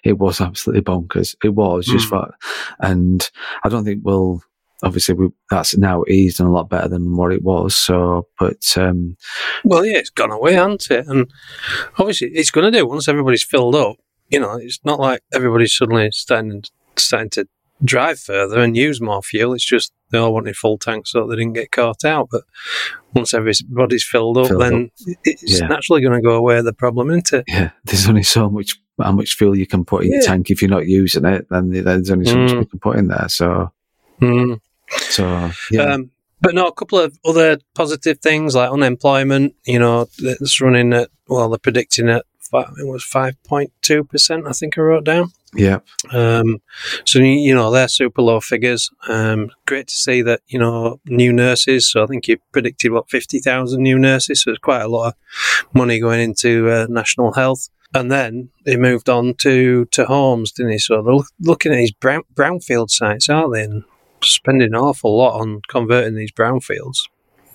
it 0.04 0.18
was 0.18 0.42
absolutely 0.42 0.84
bonkers. 0.84 1.36
It 1.44 1.50
was 1.50 1.86
just 1.86 2.10
mm. 2.12 2.32
and 2.80 3.30
I 3.64 3.70
don't 3.70 3.86
think 3.86 4.02
we'll 4.04 4.42
obviously 4.84 5.16
we, 5.16 5.30
that's 5.50 5.78
now 5.78 6.04
eased 6.08 6.40
and 6.40 6.50
a 6.50 6.52
lot 6.52 6.70
better 6.70 6.88
than 6.88 7.16
what 7.16 7.32
it 7.32 7.44
was. 7.44 7.76
So, 7.76 8.28
but 8.40 8.64
um, 8.78 9.18
well, 9.64 9.86
yeah, 9.86 9.98
it's 9.98 10.10
gone 10.10 10.32
away, 10.32 10.54
hasn't 10.54 10.92
it? 10.92 11.08
And 11.08 11.32
obviously, 11.98 12.30
it's 12.30 12.52
going 12.52 12.72
to 12.72 12.78
do 12.78 12.86
once 12.86 13.08
everybody's 13.08 13.44
filled 13.44 13.76
up. 13.76 13.98
You 14.30 14.40
know, 14.40 14.58
it's 14.58 14.80
not 14.84 15.00
like 15.00 15.22
everybody's 15.34 15.76
suddenly 15.76 16.10
starting 16.12 16.64
starting 16.96 17.30
to 17.32 17.48
drive 17.84 18.20
further 18.20 18.60
and 18.60 18.76
use 18.76 19.00
more 19.00 19.22
fuel. 19.22 19.54
It's 19.54 19.66
just 19.66 19.92
they 20.10 20.18
all 20.18 20.34
wanted 20.34 20.56
full 20.56 20.78
tanks 20.78 21.12
so 21.12 21.28
they 21.28 21.36
didn't 21.36 21.54
get 21.54 21.72
caught 21.72 22.04
out. 22.06 22.30
But 22.32 22.44
once 23.14 23.34
everybody's 23.34 24.04
filled 24.04 24.38
up, 24.38 24.48
filled 24.48 24.62
then 24.62 24.92
up. 25.08 25.16
it's 25.24 25.60
yeah. 25.60 25.68
naturally 25.68 26.02
going 26.02 26.14
to 26.14 26.22
go 26.22 26.36
away. 26.36 26.62
The 26.62 26.74
problem, 26.74 27.10
isn't 27.12 27.34
it? 27.34 27.46
Yeah, 27.48 27.72
there's 27.86 28.08
only 28.08 28.24
so 28.24 28.50
much 28.50 28.80
how 29.02 29.12
much 29.12 29.36
fuel 29.36 29.56
you 29.56 29.68
can 29.68 29.86
put 29.86 30.04
in 30.04 30.12
yeah. 30.12 30.20
the 30.20 30.26
tank 30.26 30.50
if 30.50 30.62
you're 30.62 30.72
not 30.72 30.88
using 30.88 31.26
it. 31.26 31.48
Then 31.50 31.72
there's 31.72 32.10
only 32.10 32.26
so 32.26 32.36
mm. 32.36 32.44
much 32.44 32.54
you 32.54 32.66
can 32.66 32.80
put 32.80 32.98
in 32.98 33.08
there. 33.08 33.30
So. 33.30 33.72
Mm. 34.22 34.60
So 34.90 35.52
yeah. 35.72 35.82
Um, 35.82 36.12
but 36.40 36.54
no, 36.54 36.68
a 36.68 36.74
couple 36.74 37.00
of 37.00 37.18
other 37.26 37.58
positive 37.76 38.20
things 38.20 38.56
like 38.56 38.70
unemployment. 38.70 39.56
You 39.66 39.80
know, 39.80 40.08
it's 40.20 40.62
running 40.62 40.94
at 40.94 41.10
well, 41.28 41.50
they're 41.50 41.58
predicting 41.58 42.10
at 42.10 42.26
it 42.54 42.88
was 42.88 43.04
five 43.04 43.42
point 43.44 43.72
two 43.82 44.04
percent. 44.04 44.48
I 44.48 44.52
think 44.52 44.78
I 44.78 44.82
wrote 44.82 45.04
down. 45.04 45.32
Yeah. 45.54 45.80
Um, 46.12 46.62
so 47.06 47.20
you 47.20 47.56
know 47.56 47.72
they're 47.72 47.88
super 47.88 48.22
low 48.22 48.40
figures. 48.40 48.90
Um, 49.08 49.50
great 49.66 49.88
to 49.88 49.94
see 49.94 50.22
that 50.24 50.42
you 50.48 50.60
know 50.60 51.00
new 51.06 51.32
nurses. 51.32 51.90
So 51.90 52.04
I 52.04 52.08
think 52.08 52.28
you 52.28 52.38
predicted 52.52 52.92
what 52.92 53.10
fifty 53.10 53.40
thousand 53.40 53.84
new 53.84 53.98
nurses. 53.98 54.44
So 54.44 54.52
it's 54.52 54.60
quite 54.60 54.82
a 54.82 54.88
lot 54.88 55.08
of 55.08 55.66
money 55.74 56.00
going 56.00 56.22
into 56.22 56.70
uh, 56.70 56.88
national 56.90 57.34
health. 57.34 57.70
And 57.94 58.12
then 58.12 58.50
he 58.66 58.76
moved 58.76 59.10
on 59.10 59.34
to, 59.36 59.86
to 59.86 60.06
homes, 60.06 60.52
didn't 60.52 60.74
he? 60.74 60.78
So 60.78 61.02
they're 61.02 61.16
looking 61.40 61.72
at 61.72 61.78
these 61.78 61.94
brown, 61.94 62.24
brownfield 62.36 62.90
sites, 62.90 63.30
aren't 63.30 63.54
they? 63.54 63.64
And 63.64 63.86
spending 64.22 64.68
an 64.68 64.76
awful 64.76 65.18
lot 65.18 65.40
on 65.40 65.62
converting 65.70 66.16
these 66.16 66.32
brownfields. 66.32 67.08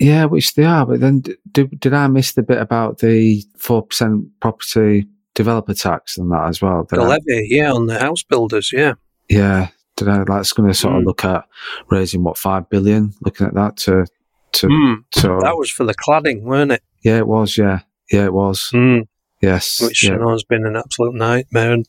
Yeah, 0.03 0.25
which 0.25 0.55
they 0.55 0.65
are. 0.65 0.85
But 0.85 1.01
then, 1.01 1.23
did, 1.51 1.79
did 1.81 1.95
I 1.95 2.07
miss 2.09 2.33
the 2.33 2.43
bit 2.43 2.59
about 2.59 2.99
the 2.99 3.45
four 3.57 3.83
percent 3.83 4.27
property 4.41 5.07
developer 5.35 5.75
tax 5.75 6.19
and 6.19 6.31
that 6.33 6.49
as 6.49 6.61
well? 6.61 6.85
The 6.89 7.01
levy, 7.01 7.47
yeah, 7.49 7.73
on 7.73 7.87
the 7.87 7.99
house 7.99 8.23
builders, 8.23 8.73
yeah. 8.73 8.95
Yeah, 9.29 9.69
did 9.97 10.09
I? 10.09 10.25
That's 10.25 10.53
going 10.53 10.69
to 10.69 10.75
sort 10.75 10.95
mm. 10.95 10.99
of 10.99 11.05
look 11.05 11.25
at 11.25 11.45
raising 11.91 12.25
what 12.25 12.37
five 12.37 12.69
billion. 12.69 13.13
Looking 13.23 13.47
at 13.47 13.55
that 13.55 13.77
to 13.79 14.07
to, 14.53 14.67
mm. 14.67 14.97
to 15.13 15.29
that 15.43 15.57
was 15.57 15.71
for 15.71 15.85
the 15.85 15.95
cladding, 15.95 16.43
weren't 16.43 16.73
it? 16.73 16.83
Yeah, 17.03 17.19
it 17.19 17.27
was. 17.27 17.57
Yeah, 17.57 17.81
yeah, 18.11 18.25
it 18.25 18.33
was. 18.33 18.71
Mm. 18.75 19.07
Yes, 19.41 19.81
which 19.81 20.05
yeah. 20.05 20.13
you 20.13 20.19
know 20.19 20.31
has 20.31 20.45
been 20.45 20.67
an 20.67 20.77
absolute 20.77 21.15
nightmare. 21.15 21.73
And 21.73 21.89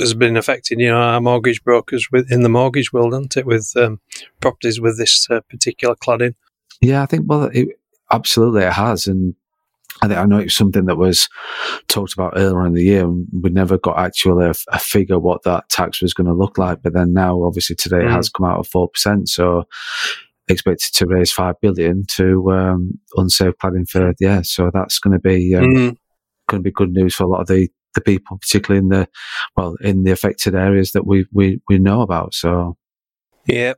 has 0.00 0.14
been 0.14 0.36
affecting, 0.36 0.80
you 0.80 0.88
know, 0.88 1.00
our 1.00 1.20
mortgage 1.20 1.62
brokers 1.62 2.08
in 2.28 2.42
the 2.42 2.48
mortgage 2.48 2.92
world, 2.92 3.12
hasn't 3.12 3.36
it, 3.36 3.46
with 3.46 3.72
um, 3.76 4.00
properties 4.40 4.80
with 4.80 4.98
this 4.98 5.28
uh, 5.30 5.40
particular 5.48 5.94
cladding? 5.94 6.34
Yeah, 6.80 7.02
I 7.02 7.06
think, 7.06 7.24
well, 7.26 7.44
it, 7.52 7.68
absolutely 8.10 8.62
it 8.62 8.72
has. 8.72 9.06
And 9.06 9.34
I 10.02 10.08
think 10.08 10.18
I 10.18 10.24
know 10.24 10.38
it 10.38 10.44
was 10.44 10.56
something 10.56 10.86
that 10.86 10.96
was 10.96 11.28
talked 11.88 12.14
about 12.14 12.34
earlier 12.36 12.66
in 12.66 12.74
the 12.74 12.84
year, 12.84 13.04
and 13.04 13.26
we 13.32 13.50
never 13.50 13.78
got 13.78 13.98
actually 13.98 14.46
a, 14.46 14.54
a 14.68 14.78
figure 14.78 15.18
what 15.18 15.42
that 15.42 15.68
tax 15.68 16.00
was 16.00 16.14
going 16.14 16.26
to 16.26 16.32
look 16.32 16.58
like. 16.58 16.82
But 16.82 16.94
then 16.94 17.12
now, 17.12 17.42
obviously, 17.42 17.76
today 17.76 17.98
mm. 17.98 18.06
it 18.06 18.10
has 18.10 18.30
come 18.30 18.46
out 18.46 18.58
of 18.58 18.68
4%. 18.68 19.28
So 19.28 19.64
expected 20.48 20.92
to 20.94 21.06
raise 21.06 21.32
five 21.32 21.54
billion 21.60 22.04
to 22.06 22.50
um, 22.50 22.98
unsafe 23.16 23.54
cladding 23.62 23.88
for 23.88 24.12
yeah. 24.20 24.42
So 24.42 24.70
that's 24.72 24.98
going 24.98 25.12
to 25.12 25.20
be 25.20 25.54
um, 25.54 25.64
mm. 25.64 25.96
going 26.48 26.60
to 26.60 26.60
be 26.60 26.72
good 26.72 26.92
news 26.92 27.14
for 27.14 27.24
a 27.24 27.28
lot 27.28 27.40
of 27.40 27.46
the 27.46 27.68
the 27.94 28.00
people, 28.00 28.38
particularly 28.38 28.78
in 28.78 28.88
the 28.88 29.08
well 29.56 29.76
in 29.80 30.04
the 30.04 30.12
affected 30.12 30.54
areas 30.54 30.92
that 30.92 31.06
we 31.06 31.26
we 31.32 31.60
we 31.68 31.78
know 31.78 32.02
about. 32.02 32.34
So 32.34 32.76
yeah, 33.46 33.74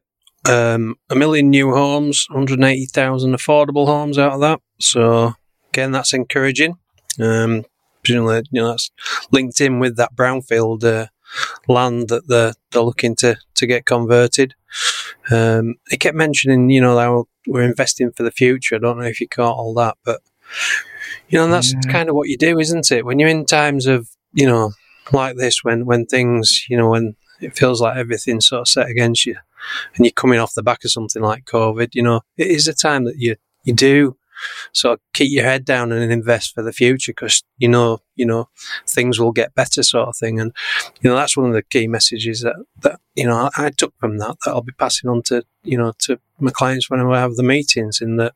um, 0.48 0.96
a 1.10 1.14
million 1.14 1.50
new 1.50 1.72
homes, 1.72 2.26
180,000 2.30 3.34
affordable 3.34 3.86
homes 3.86 4.18
out 4.18 4.32
of 4.32 4.40
that. 4.40 4.60
So 4.80 5.34
again, 5.70 5.92
that's 5.92 6.12
encouraging. 6.12 6.76
Um, 7.20 7.64
presumably, 8.02 8.42
you 8.50 8.60
know, 8.60 8.70
that's 8.70 8.90
linked 9.30 9.60
in 9.60 9.78
with 9.78 9.96
that 9.96 10.14
brownfield 10.14 10.84
uh, 10.84 11.06
land 11.68 12.08
that 12.08 12.28
they're, 12.28 12.54
they're 12.70 12.82
looking 12.82 13.14
to, 13.16 13.36
to 13.54 13.66
get 13.66 13.86
converted. 13.86 14.54
Um, 15.30 15.76
kept 15.98 16.16
mentioning, 16.16 16.70
you 16.70 16.80
know, 16.80 16.98
how 16.98 17.26
we're 17.46 17.62
investing 17.62 18.10
for 18.12 18.22
the 18.22 18.30
future. 18.30 18.76
I 18.76 18.78
don't 18.78 18.98
know 18.98 19.04
if 19.04 19.20
you 19.20 19.28
caught 19.28 19.56
all 19.56 19.74
that, 19.74 19.96
but 20.04 20.20
you 21.28 21.38
know, 21.38 21.48
that's 21.48 21.72
yeah. 21.72 21.92
kind 21.92 22.08
of 22.08 22.14
what 22.14 22.28
you 22.28 22.36
do, 22.36 22.58
isn't 22.58 22.90
it? 22.90 23.04
When 23.04 23.18
you're 23.18 23.28
in 23.28 23.44
times 23.44 23.86
of, 23.86 24.08
you 24.32 24.46
know, 24.46 24.72
like 25.12 25.36
this, 25.36 25.64
when 25.64 25.86
when 25.86 26.06
things, 26.06 26.66
you 26.68 26.76
know, 26.76 26.90
when 26.90 27.16
it 27.40 27.56
feels 27.56 27.80
like 27.80 27.96
everything's 27.96 28.46
sort 28.46 28.60
of 28.60 28.68
set 28.68 28.88
against 28.88 29.26
you, 29.26 29.36
and 29.94 30.04
you're 30.04 30.12
coming 30.12 30.38
off 30.38 30.54
the 30.54 30.62
back 30.62 30.84
of 30.84 30.90
something 30.90 31.22
like 31.22 31.44
COVID, 31.44 31.94
you 31.94 32.02
know, 32.02 32.20
it 32.36 32.48
is 32.48 32.68
a 32.68 32.74
time 32.74 33.04
that 33.04 33.16
you 33.18 33.36
you 33.64 33.72
do 33.72 34.16
sort 34.72 34.94
of 34.94 35.00
keep 35.12 35.30
your 35.30 35.44
head 35.44 35.64
down 35.64 35.92
and 35.92 36.12
invest 36.12 36.54
for 36.54 36.62
the 36.62 36.72
future 36.72 37.12
because 37.12 37.42
you 37.58 37.68
know, 37.68 37.98
you 38.16 38.26
know, 38.26 38.48
things 38.86 39.20
will 39.20 39.32
get 39.32 39.54
better, 39.54 39.82
sort 39.82 40.08
of 40.08 40.16
thing. 40.16 40.40
And 40.40 40.52
you 41.00 41.10
know, 41.10 41.16
that's 41.16 41.36
one 41.36 41.46
of 41.46 41.54
the 41.54 41.62
key 41.62 41.86
messages 41.86 42.40
that 42.42 42.56
that 42.82 43.00
you 43.14 43.26
know 43.26 43.50
I, 43.56 43.66
I 43.66 43.70
took 43.70 43.94
from 43.98 44.18
that 44.18 44.36
that 44.44 44.50
I'll 44.50 44.62
be 44.62 44.72
passing 44.72 45.10
on 45.10 45.22
to 45.24 45.44
you 45.62 45.78
know 45.78 45.92
to 46.00 46.18
my 46.40 46.50
clients 46.50 46.90
when 46.90 47.00
I 47.00 47.20
have 47.20 47.36
the 47.36 47.42
meetings. 47.42 48.00
In 48.00 48.16
that, 48.16 48.34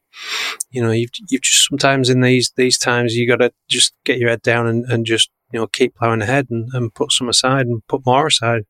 you 0.71 0.83
know, 0.83 0.90
you've 0.90 1.11
you've 1.28 1.42
just 1.42 1.66
sometimes 1.68 2.11
in 2.11 2.21
these 2.21 2.52
these 2.56 2.78
times 2.78 3.14
you 3.14 3.26
got 3.26 3.37
to 3.37 3.52
just 3.68 3.92
get 4.04 4.18
your 4.18 4.30
head 4.30 4.42
down 4.42 4.66
and, 4.66 4.85
and 4.87 5.06
just 5.06 5.30
you 5.52 5.59
know 5.59 5.66
keep 5.66 5.95
plowing 5.97 6.23
ahead 6.23 6.49
and, 6.50 6.71
and 6.73 6.95
put 6.95 7.12
some 7.12 7.28
aside 7.28 7.66
and 7.66 7.87
put 7.88 8.06
more 8.06 8.26
aside, 8.26 8.64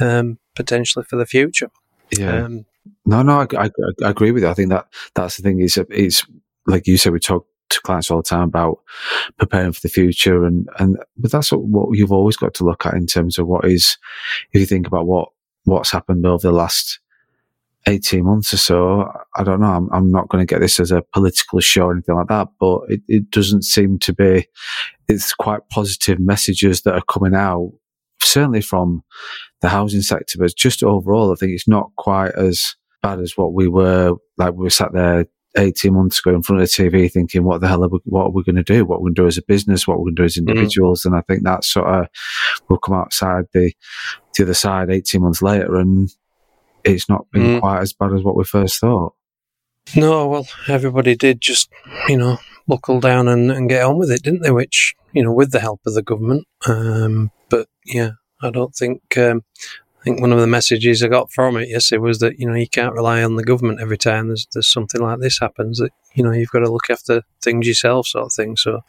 um, 0.00 0.38
potentially 0.58 1.04
for 1.04 1.16
the 1.16 1.24
future. 1.24 1.70
Yeah. 2.10 2.44
Um, 2.44 2.66
no, 3.06 3.22
no, 3.22 3.40
I, 3.40 3.64
I, 3.64 3.70
I, 4.04 4.10
agree 4.10 4.32
with 4.32 4.42
you. 4.42 4.48
I 4.48 4.54
think 4.54 4.70
that 4.70 4.88
that's 5.14 5.36
the 5.36 5.42
thing. 5.42 5.60
Is 5.60 5.78
it's 5.88 6.26
like 6.66 6.86
you 6.86 6.96
said, 6.96 7.12
we 7.12 7.20
talk 7.20 7.46
to 7.70 7.80
clients 7.82 8.10
all 8.10 8.18
the 8.18 8.22
time 8.24 8.48
about 8.48 8.80
preparing 9.38 9.72
for 9.72 9.80
the 9.80 9.88
future, 9.88 10.44
and 10.44 10.68
and 10.78 10.98
but 11.16 11.30
that's 11.30 11.52
what, 11.52 11.62
what 11.62 11.96
you've 11.96 12.12
always 12.12 12.36
got 12.36 12.54
to 12.54 12.64
look 12.64 12.84
at 12.84 12.94
in 12.94 13.06
terms 13.06 13.38
of 13.38 13.46
what 13.46 13.64
is. 13.64 13.96
If 14.52 14.60
you 14.60 14.66
think 14.66 14.86
about 14.86 15.06
what 15.06 15.28
what's 15.64 15.92
happened 15.92 16.26
over 16.26 16.42
the 16.42 16.52
last 16.52 16.98
18 17.86 18.24
months 18.24 18.52
or 18.52 18.58
so. 18.58 19.12
I 19.36 19.44
don't 19.44 19.60
know. 19.60 19.66
I'm, 19.66 19.88
I'm 19.92 20.10
not 20.10 20.28
going 20.28 20.46
to 20.46 20.52
get 20.52 20.60
this 20.60 20.80
as 20.80 20.90
a 20.90 21.02
political 21.12 21.60
show 21.60 21.86
or 21.86 21.92
anything 21.92 22.14
like 22.14 22.28
that, 22.28 22.48
but 22.58 22.80
it, 22.88 23.00
it 23.08 23.30
doesn't 23.30 23.62
seem 23.62 23.98
to 24.00 24.12
be, 24.12 24.46
it's 25.08 25.32
quite 25.34 25.68
positive 25.70 26.18
messages 26.18 26.82
that 26.82 26.94
are 26.94 27.02
coming 27.02 27.34
out, 27.34 27.72
certainly 28.22 28.60
from 28.60 29.02
the 29.60 29.68
housing 29.68 30.02
sector, 30.02 30.38
but 30.38 30.54
just 30.56 30.82
overall, 30.82 31.32
I 31.32 31.34
think 31.36 31.52
it's 31.52 31.68
not 31.68 31.90
quite 31.96 32.32
as 32.34 32.76
bad 33.02 33.20
as 33.20 33.36
what 33.36 33.52
we 33.52 33.68
were, 33.68 34.14
like 34.36 34.54
we 34.54 34.64
were 34.64 34.70
sat 34.70 34.92
there 34.92 35.26
18 35.56 35.92
months 35.92 36.18
ago 36.18 36.34
in 36.34 36.42
front 36.42 36.62
of 36.62 36.68
the 36.68 36.72
TV 36.72 37.10
thinking, 37.10 37.44
what 37.44 37.60
the 37.60 37.68
hell 37.68 37.84
are 37.84 37.88
we, 37.88 37.98
what 38.04 38.26
are 38.26 38.30
we 38.30 38.44
going 38.44 38.56
to 38.56 38.62
do? 38.62 38.84
What 38.84 38.96
are 38.96 39.00
we 39.00 39.08
going 39.08 39.14
to 39.14 39.22
do 39.22 39.26
as 39.26 39.38
a 39.38 39.42
business? 39.42 39.86
What 39.86 39.94
are 39.94 39.98
we 39.98 40.12
going 40.12 40.16
to 40.16 40.22
do 40.22 40.26
as 40.26 40.34
mm. 40.34 40.48
individuals? 40.48 41.02
Mm. 41.02 41.06
And 41.06 41.16
I 41.16 41.20
think 41.22 41.42
that 41.42 41.64
sort 41.64 41.88
of 41.88 42.06
will 42.68 42.78
come 42.78 42.94
outside 42.94 43.44
the, 43.52 43.72
the 44.36 44.44
other 44.44 44.54
side 44.54 44.90
18 44.90 45.22
months 45.22 45.42
later 45.42 45.76
and 45.76 46.10
it's 46.84 47.08
not 47.08 47.30
been 47.32 47.42
mm. 47.42 47.60
quite 47.60 47.80
as 47.80 47.92
bad 47.92 48.12
as 48.12 48.22
what 48.22 48.36
we 48.36 48.44
first 48.44 48.80
thought. 48.80 49.14
No, 49.96 50.28
well, 50.28 50.46
everybody 50.68 51.16
did 51.16 51.40
just, 51.40 51.70
you 52.08 52.18
know, 52.18 52.38
buckle 52.66 53.00
down 53.00 53.26
and, 53.26 53.50
and 53.50 53.68
get 53.68 53.84
on 53.84 53.98
with 53.98 54.10
it, 54.10 54.22
didn't 54.22 54.42
they? 54.42 54.50
Which, 54.50 54.94
you 55.12 55.22
know, 55.22 55.32
with 55.32 55.50
the 55.50 55.60
help 55.60 55.80
of 55.86 55.94
the 55.94 56.02
government. 56.02 56.46
Um, 56.66 57.30
yeah, 57.88 58.10
I 58.42 58.50
don't 58.50 58.74
think 58.74 59.16
um, 59.16 59.42
I 60.00 60.04
think 60.04 60.20
one 60.20 60.32
of 60.32 60.40
the 60.40 60.46
messages 60.46 61.02
I 61.02 61.08
got 61.08 61.32
from 61.32 61.56
it 61.56 61.68
yesterday 61.68 61.98
was 61.98 62.18
that 62.20 62.38
you 62.38 62.46
know 62.46 62.54
you 62.54 62.68
can't 62.68 62.94
rely 62.94 63.22
on 63.22 63.36
the 63.36 63.44
government 63.44 63.80
every 63.80 63.98
time 63.98 64.28
there's 64.28 64.46
there's 64.52 64.70
something 64.70 65.00
like 65.00 65.20
this 65.20 65.38
happens. 65.38 65.78
That 65.78 65.92
you 66.14 66.22
know 66.22 66.32
you've 66.32 66.50
got 66.50 66.60
to 66.60 66.70
look 66.70 66.90
after 66.90 67.22
things 67.42 67.66
yourself, 67.66 68.06
sort 68.06 68.26
of 68.26 68.32
thing. 68.32 68.56
So 68.56 68.80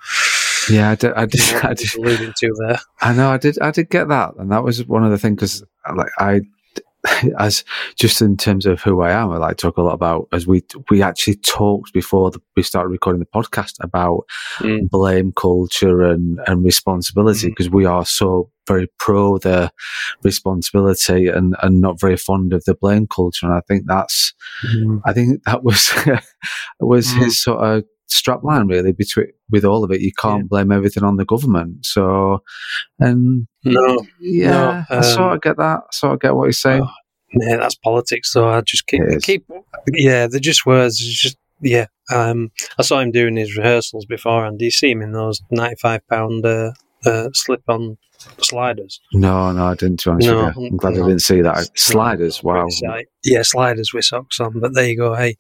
yeah, 0.69 0.91
I 0.91 0.95
did. 0.95 1.13
I 1.13 1.25
did, 1.25 1.41
I 1.63 1.73
did 1.73 1.95
alluding 1.95 2.33
to 2.37 2.53
there. 2.67 2.79
I 3.01 3.13
know. 3.13 3.29
I 3.31 3.37
did. 3.37 3.59
I 3.59 3.71
did 3.71 3.89
get 3.89 4.07
that, 4.09 4.35
and 4.37 4.51
that 4.51 4.63
was 4.63 4.85
one 4.85 5.03
of 5.03 5.11
the 5.11 5.17
things 5.17 5.35
because 5.35 5.63
like 5.95 6.11
I 6.19 6.41
as 7.39 7.63
just 7.95 8.21
in 8.21 8.37
terms 8.37 8.65
of 8.65 8.81
who 8.81 9.01
I 9.01 9.11
am, 9.11 9.31
I 9.31 9.37
like 9.37 9.57
talk 9.57 9.77
a 9.77 9.81
lot 9.81 9.93
about 9.93 10.27
as 10.31 10.45
we 10.45 10.63
we 10.89 11.01
actually 11.01 11.35
talked 11.35 11.93
before 11.93 12.31
the, 12.31 12.41
we 12.55 12.63
started 12.63 12.89
recording 12.89 13.19
the 13.19 13.25
podcast 13.25 13.75
about 13.81 14.25
mm. 14.57 14.89
blame 14.89 15.31
culture 15.31 16.01
and 16.03 16.39
and 16.47 16.63
responsibility 16.63 17.49
because 17.49 17.69
mm. 17.69 17.73
we 17.75 17.85
are 17.85 18.05
so 18.05 18.51
very 18.69 18.87
pro 18.99 19.37
the 19.39 19.69
responsibility 20.23 21.27
and 21.27 21.55
and 21.61 21.81
not 21.81 21.99
very 21.99 22.15
fond 22.15 22.53
of 22.53 22.63
the 22.63 22.75
blame 22.75 23.07
culture, 23.07 23.45
and 23.45 23.55
I 23.55 23.61
think 23.67 23.83
that's 23.87 24.33
mm. 24.65 25.01
I 25.05 25.11
think 25.11 25.43
that 25.43 25.63
was 25.63 25.91
was 26.79 27.07
mm. 27.07 27.25
his 27.25 27.41
sort 27.41 27.59
of 27.59 27.83
strapline 28.09 28.69
really 28.69 28.91
between 28.91 29.27
with 29.49 29.65
all 29.65 29.83
of 29.83 29.91
it. 29.91 30.01
You 30.01 30.11
can't 30.17 30.43
yeah. 30.43 30.47
blame 30.49 30.71
everything 30.71 31.03
on 31.03 31.17
the 31.17 31.25
government. 31.25 31.85
So, 31.85 32.43
and 32.99 33.47
no, 33.63 33.99
yeah, 34.19 34.51
no, 34.51 34.69
um, 34.69 34.85
I 34.89 35.01
sort 35.01 35.33
of 35.33 35.41
get 35.41 35.57
that. 35.57 35.79
I 35.79 35.91
sort 35.91 36.13
of 36.13 36.19
get 36.19 36.35
what 36.35 36.45
he's 36.45 36.61
saying. 36.61 36.83
Oh, 36.83 36.93
yeah, 37.33 37.57
that's 37.57 37.75
politics. 37.75 38.31
So 38.31 38.47
I 38.47 38.61
just 38.61 38.87
keep 38.87 39.01
keep. 39.21 39.45
Yeah, 39.93 40.27
they're 40.27 40.39
just 40.39 40.65
words. 40.65 41.01
It's 41.01 41.21
just 41.21 41.37
yeah. 41.61 41.87
Um, 42.11 42.51
I 42.77 42.83
saw 42.83 42.99
him 42.99 43.11
doing 43.11 43.35
his 43.35 43.55
rehearsals 43.55 44.05
before, 44.05 44.45
and 44.45 44.57
do 44.57 44.65
you 44.65 44.71
see 44.71 44.91
him 44.91 45.01
in 45.01 45.11
those 45.11 45.41
ninety-five 45.51 46.07
pound 46.07 46.45
uh, 46.45 46.71
uh, 47.05 47.29
slip-on 47.33 47.97
sliders? 48.41 48.99
No, 49.13 49.51
no, 49.51 49.65
I 49.65 49.75
didn't. 49.75 49.99
To 50.01 50.15
no, 50.15 50.51
I'm 50.55 50.77
glad 50.77 50.95
no. 50.95 51.05
I 51.05 51.07
didn't 51.07 51.21
see 51.21 51.41
that. 51.41 51.69
Sliders, 51.77 52.43
wow. 52.43 52.67
Yeah, 53.23 53.41
sliders 53.43 53.93
with 53.93 54.05
socks 54.05 54.39
on. 54.39 54.59
But 54.59 54.73
there 54.73 54.87
you 54.87 54.97
go. 54.97 55.15
Hey, 55.15 55.37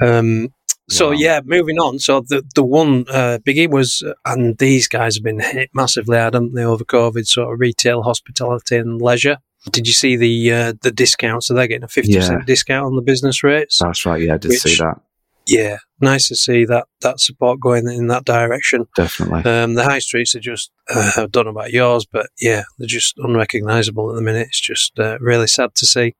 um, 0.00 0.52
so 0.88 1.08
wow. 1.08 1.16
yeah, 1.18 1.40
moving 1.44 1.78
on. 1.78 1.98
So 1.98 2.20
the 2.20 2.42
the 2.54 2.64
one 2.64 3.06
uh, 3.08 3.38
biggie 3.44 3.70
was, 3.70 4.02
and 4.24 4.56
these 4.58 4.88
guys 4.88 5.16
have 5.16 5.24
been 5.24 5.40
hit 5.40 5.70
massively, 5.74 6.16
haven't 6.16 6.54
they, 6.54 6.64
over 6.64 6.84
COVID? 6.84 7.26
Sort 7.26 7.52
of 7.52 7.60
retail, 7.60 8.02
hospitality, 8.02 8.76
and 8.76 9.00
leisure. 9.00 9.38
Did 9.72 9.88
you 9.88 9.92
see 9.92 10.16
the 10.16 10.52
uh, 10.52 10.72
the 10.82 10.92
discount? 10.92 11.42
So 11.42 11.54
they're 11.54 11.66
getting 11.66 11.84
a 11.84 11.88
fifty 11.88 12.12
yeah. 12.12 12.20
percent 12.20 12.46
discount 12.46 12.86
on 12.86 12.94
the 12.94 13.02
business 13.02 13.42
rates. 13.42 13.78
That's 13.80 14.06
right. 14.06 14.22
Yeah, 14.22 14.34
I 14.34 14.38
did 14.38 14.50
which, 14.50 14.60
see 14.60 14.76
that. 14.76 15.00
Yeah, 15.46 15.78
nice 16.00 16.28
to 16.28 16.36
see 16.36 16.64
that 16.64 16.86
that 17.02 17.20
support 17.20 17.60
going 17.60 17.88
in 17.88 18.08
that 18.08 18.24
direction. 18.24 18.86
Definitely. 18.96 19.50
Um, 19.50 19.74
the 19.74 19.84
high 19.84 20.00
streets 20.00 20.34
are 20.34 20.40
just 20.40 20.70
uh, 20.92 21.12
I 21.16 21.26
don't 21.26 21.44
know 21.44 21.52
about 21.52 21.72
yours, 21.72 22.04
but 22.04 22.26
yeah, 22.40 22.64
they're 22.78 22.88
just 22.88 23.16
unrecognisable 23.18 24.10
at 24.10 24.16
the 24.16 24.22
minute. 24.22 24.48
It's 24.48 24.60
just 24.60 24.98
uh, 24.98 25.18
really 25.20 25.46
sad 25.46 25.74
to 25.76 25.86
see. 25.86 26.14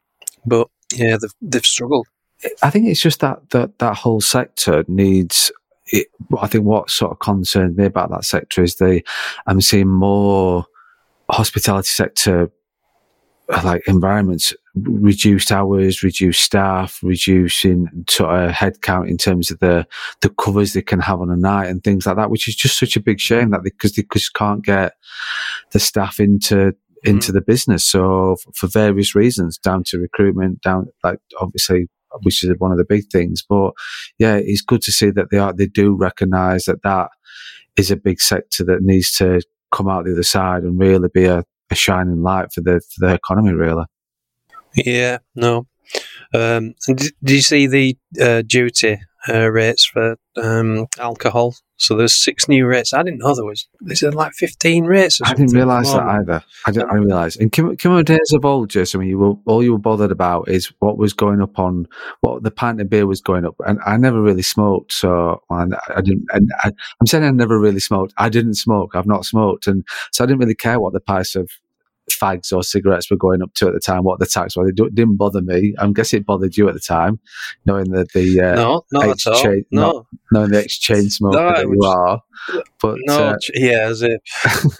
But 0.44 0.68
yeah, 0.94 1.16
they've 1.20 1.34
they've 1.40 1.66
struggled. 1.66 2.06
I 2.62 2.70
think 2.70 2.86
it's 2.86 3.00
just 3.00 3.20
that 3.20 3.50
that 3.50 3.78
that 3.78 3.96
whole 3.96 4.20
sector 4.20 4.84
needs. 4.88 5.50
It, 5.92 6.08
I 6.40 6.48
think 6.48 6.64
what 6.64 6.90
sort 6.90 7.12
of 7.12 7.20
concerns 7.20 7.76
me 7.76 7.84
about 7.84 8.10
that 8.10 8.24
sector 8.24 8.62
is 8.62 8.76
the 8.76 9.02
I'm 9.46 9.60
seeing 9.60 9.88
more 9.88 10.66
hospitality 11.30 11.88
sector 11.88 12.50
like 13.64 13.82
environments, 13.86 14.54
reduced 14.74 15.52
hours, 15.52 16.02
reduced 16.02 16.42
staff, 16.42 17.00
reducing 17.02 17.88
sort 18.08 18.34
of 18.34 18.50
headcount 18.50 19.08
in 19.08 19.16
terms 19.16 19.50
of 19.50 19.58
the 19.60 19.86
the 20.20 20.30
covers 20.30 20.72
they 20.72 20.82
can 20.82 21.00
have 21.00 21.20
on 21.20 21.30
a 21.30 21.36
night 21.36 21.68
and 21.68 21.84
things 21.84 22.06
like 22.06 22.16
that, 22.16 22.30
which 22.30 22.48
is 22.48 22.56
just 22.56 22.78
such 22.78 22.96
a 22.96 23.00
big 23.00 23.20
shame 23.20 23.50
that 23.50 23.62
because 23.62 23.92
they, 23.92 24.02
they, 24.02 24.08
just 24.12 24.34
can't 24.34 24.64
get 24.64 24.94
the 25.72 25.78
staff 25.78 26.18
into 26.18 26.74
into 27.04 27.30
mm. 27.30 27.34
the 27.34 27.40
business. 27.40 27.84
So 27.84 28.36
for 28.54 28.66
various 28.66 29.14
reasons, 29.14 29.58
down 29.58 29.84
to 29.88 29.98
recruitment, 29.98 30.62
down 30.62 30.88
like 31.04 31.20
obviously 31.40 31.88
which 32.22 32.42
is 32.42 32.50
one 32.58 32.72
of 32.72 32.78
the 32.78 32.84
big 32.84 33.04
things. 33.10 33.44
But 33.46 33.72
yeah, 34.18 34.36
it's 34.36 34.62
good 34.62 34.82
to 34.82 34.92
see 34.92 35.10
that 35.10 35.30
they 35.30 35.38
are, 35.38 35.52
they 35.52 35.66
do 35.66 35.94
recognize 35.94 36.64
that 36.64 36.82
that 36.82 37.10
is 37.76 37.90
a 37.90 37.96
big 37.96 38.20
sector 38.20 38.64
that 38.64 38.82
needs 38.82 39.16
to 39.18 39.42
come 39.72 39.88
out 39.88 40.04
the 40.04 40.12
other 40.12 40.22
side 40.22 40.62
and 40.62 40.78
really 40.78 41.08
be 41.12 41.24
a, 41.24 41.44
a 41.70 41.74
shining 41.74 42.22
light 42.22 42.52
for 42.52 42.60
the, 42.60 42.80
for 42.80 43.06
the 43.06 43.14
economy, 43.14 43.52
really. 43.52 43.84
Yeah, 44.74 45.18
no. 45.34 45.66
Um, 46.34 46.74
did 46.86 47.12
you 47.22 47.42
see 47.42 47.66
the 47.66 47.96
uh, 48.20 48.42
duty 48.42 48.98
uh, 49.28 49.50
rates 49.50 49.84
for 49.84 50.16
um, 50.36 50.86
alcohol. 50.98 51.54
So 51.78 51.96
there's 51.96 52.14
six 52.14 52.48
new 52.48 52.66
rates. 52.66 52.94
I 52.94 53.02
didn't 53.02 53.18
know 53.18 53.34
there 53.34 53.44
was. 53.44 53.68
There's 53.80 54.02
like 54.02 54.32
15 54.32 54.84
rates. 54.84 55.20
I 55.22 55.34
didn't 55.34 55.54
realise 55.54 55.92
that 55.92 56.02
either. 56.02 56.42
I 56.66 56.70
didn't, 56.70 56.88
I 56.88 56.92
um, 56.92 56.96
didn't 56.96 57.08
realise. 57.08 57.36
In 57.36 57.50
Kimmo 57.50 58.02
days 58.02 58.32
of 58.32 58.44
old, 58.44 58.70
Jason, 58.70 59.02
you 59.02 59.18
were, 59.18 59.34
all 59.46 59.62
you 59.62 59.72
were 59.72 59.78
bothered 59.78 60.10
about 60.10 60.48
is 60.48 60.72
what 60.78 60.96
was 60.96 61.12
going 61.12 61.42
up 61.42 61.58
on 61.58 61.86
what 62.22 62.42
the 62.42 62.50
pint 62.50 62.80
of 62.80 62.88
beer 62.88 63.06
was 63.06 63.20
going 63.20 63.44
up, 63.44 63.56
and 63.66 63.78
I 63.84 63.96
never 63.96 64.22
really 64.22 64.42
smoked, 64.42 64.92
so 64.92 65.42
I, 65.50 65.66
I 65.94 66.00
didn't. 66.00 66.26
And 66.32 66.50
I, 66.62 66.72
I'm 67.00 67.06
saying 67.06 67.24
I 67.24 67.30
never 67.30 67.60
really 67.60 67.80
smoked. 67.80 68.14
I 68.16 68.28
didn't 68.30 68.54
smoke. 68.54 68.94
I've 68.94 69.06
not 69.06 69.26
smoked, 69.26 69.66
and 69.66 69.84
so 70.12 70.24
I 70.24 70.26
didn't 70.26 70.40
really 70.40 70.54
care 70.54 70.80
what 70.80 70.94
the 70.94 71.00
price 71.00 71.34
of 71.34 71.50
fags 72.10 72.52
or 72.52 72.62
cigarettes 72.62 73.10
were 73.10 73.16
going 73.16 73.42
up 73.42 73.52
to 73.54 73.66
at 73.68 73.74
the 73.74 73.80
time, 73.80 74.04
what 74.04 74.18
the 74.20 74.26
tax 74.26 74.56
was. 74.56 74.68
It 74.68 74.76
didn't 74.94 75.16
bother 75.16 75.42
me. 75.42 75.74
I'm 75.78 75.92
guessing 75.92 76.20
it 76.20 76.26
bothered 76.26 76.56
you 76.56 76.68
at 76.68 76.74
the 76.74 76.80
time, 76.80 77.18
knowing 77.64 77.90
that 77.92 78.12
the 78.12 78.40
uh, 78.40 78.54
no, 78.54 78.82
not 78.92 79.04
at 79.08 79.26
all. 79.26 79.32
exchange, 79.34 79.64
No, 79.70 79.80
not 79.92 80.06
knowing 80.32 80.50
the 80.50 80.60
exchange 80.62 81.12
smoker 81.12 81.36
No, 81.38 81.48
that 81.48 81.64
it 81.64 81.68
you 81.68 81.82
are. 81.84 82.22
But 82.80 82.96
no, 83.06 83.18
uh, 83.30 83.36
yeah, 83.54 83.88
as 83.88 84.02
if 84.02 84.20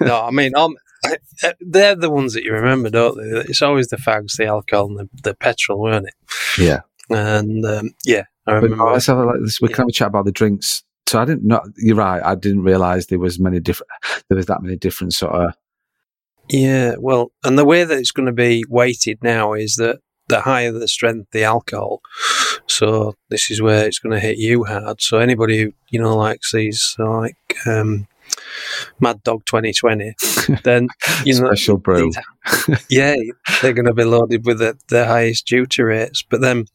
no. 0.00 0.23
I 0.23 0.30
mean, 0.30 0.54
um, 0.56 0.76
I- 1.04 1.18
they're 1.61 1.95
the 1.97 2.11
ones 2.11 2.35
that 2.35 2.45
you 2.45 2.52
remember, 2.52 2.90
don't 2.90 3.16
they? 3.18 3.40
It's 3.40 3.62
always 3.62 3.88
the 3.88 3.97
fags, 3.97 4.37
the 4.37 4.47
alcohol, 4.47 4.87
and 4.87 4.99
the, 4.99 5.09
the 5.23 5.35
petrol, 5.35 5.80
weren't 5.80 6.06
it? 6.06 6.14
yeah. 6.59 6.80
And 7.09 7.64
um, 7.64 7.90
yeah, 8.04 8.25
I 8.47 8.54
remember. 8.54 8.76
no, 8.76 8.85
let's 8.92 9.06
have 9.06 9.18
a, 9.18 9.25
like 9.25 9.40
this. 9.42 9.61
We 9.61 9.68
can 9.68 9.78
have 9.78 9.88
a 9.88 9.92
chat 9.92 10.09
about 10.09 10.25
the 10.25 10.33
drinks. 10.33 10.83
So 11.09 11.21
I 11.21 11.25
didn't 11.25 11.45
know. 11.45 11.61
You're 11.76 11.95
right. 11.97 12.21
I 12.21 12.35
didn't 12.35 12.62
realize 12.64 13.06
there 13.06 13.21
was 13.21 13.38
many 13.38 13.61
different. 13.61 13.90
There 14.28 14.37
was 14.37 14.47
that 14.47 14.61
many 14.62 14.76
different 14.76 15.12
sort 15.12 15.35
of. 15.35 15.54
Yeah, 16.48 16.94
well, 16.98 17.32
and 17.44 17.58
the 17.58 17.64
way 17.64 17.84
that 17.84 17.98
it's 17.98 18.12
going 18.12 18.26
to 18.26 18.32
be 18.32 18.64
weighted 18.68 19.22
now 19.22 19.54
is 19.54 19.76
that 19.76 20.00
the 20.28 20.40
higher 20.40 20.72
the 20.72 20.88
strength 20.88 21.30
the 21.32 21.44
alcohol, 21.44 22.02
so 22.66 23.14
this 23.30 23.50
is 23.50 23.62
where 23.62 23.86
it's 23.86 23.98
going 23.98 24.12
to 24.12 24.20
hit 24.20 24.38
you 24.38 24.64
hard. 24.64 25.00
So 25.00 25.18
anybody 25.18 25.58
who 25.58 25.72
you 25.90 26.00
know 26.00 26.16
likes 26.16 26.52
these 26.52 26.94
like 26.98 27.36
um, 27.66 28.06
Mad 29.00 29.22
Dog 29.22 29.44
2020, 29.46 30.14
then 30.64 30.88
you 31.24 31.40
know 31.40 31.48
Special 31.48 31.78
brew. 31.78 32.10
yeah, 32.90 33.14
they're 33.60 33.72
going 33.72 33.86
to 33.86 33.94
be 33.94 34.04
loaded 34.04 34.46
with 34.46 34.58
the, 34.58 34.78
the 34.88 35.06
highest 35.06 35.46
duty 35.46 35.82
rates. 35.82 36.22
But 36.22 36.40
then 36.40 36.66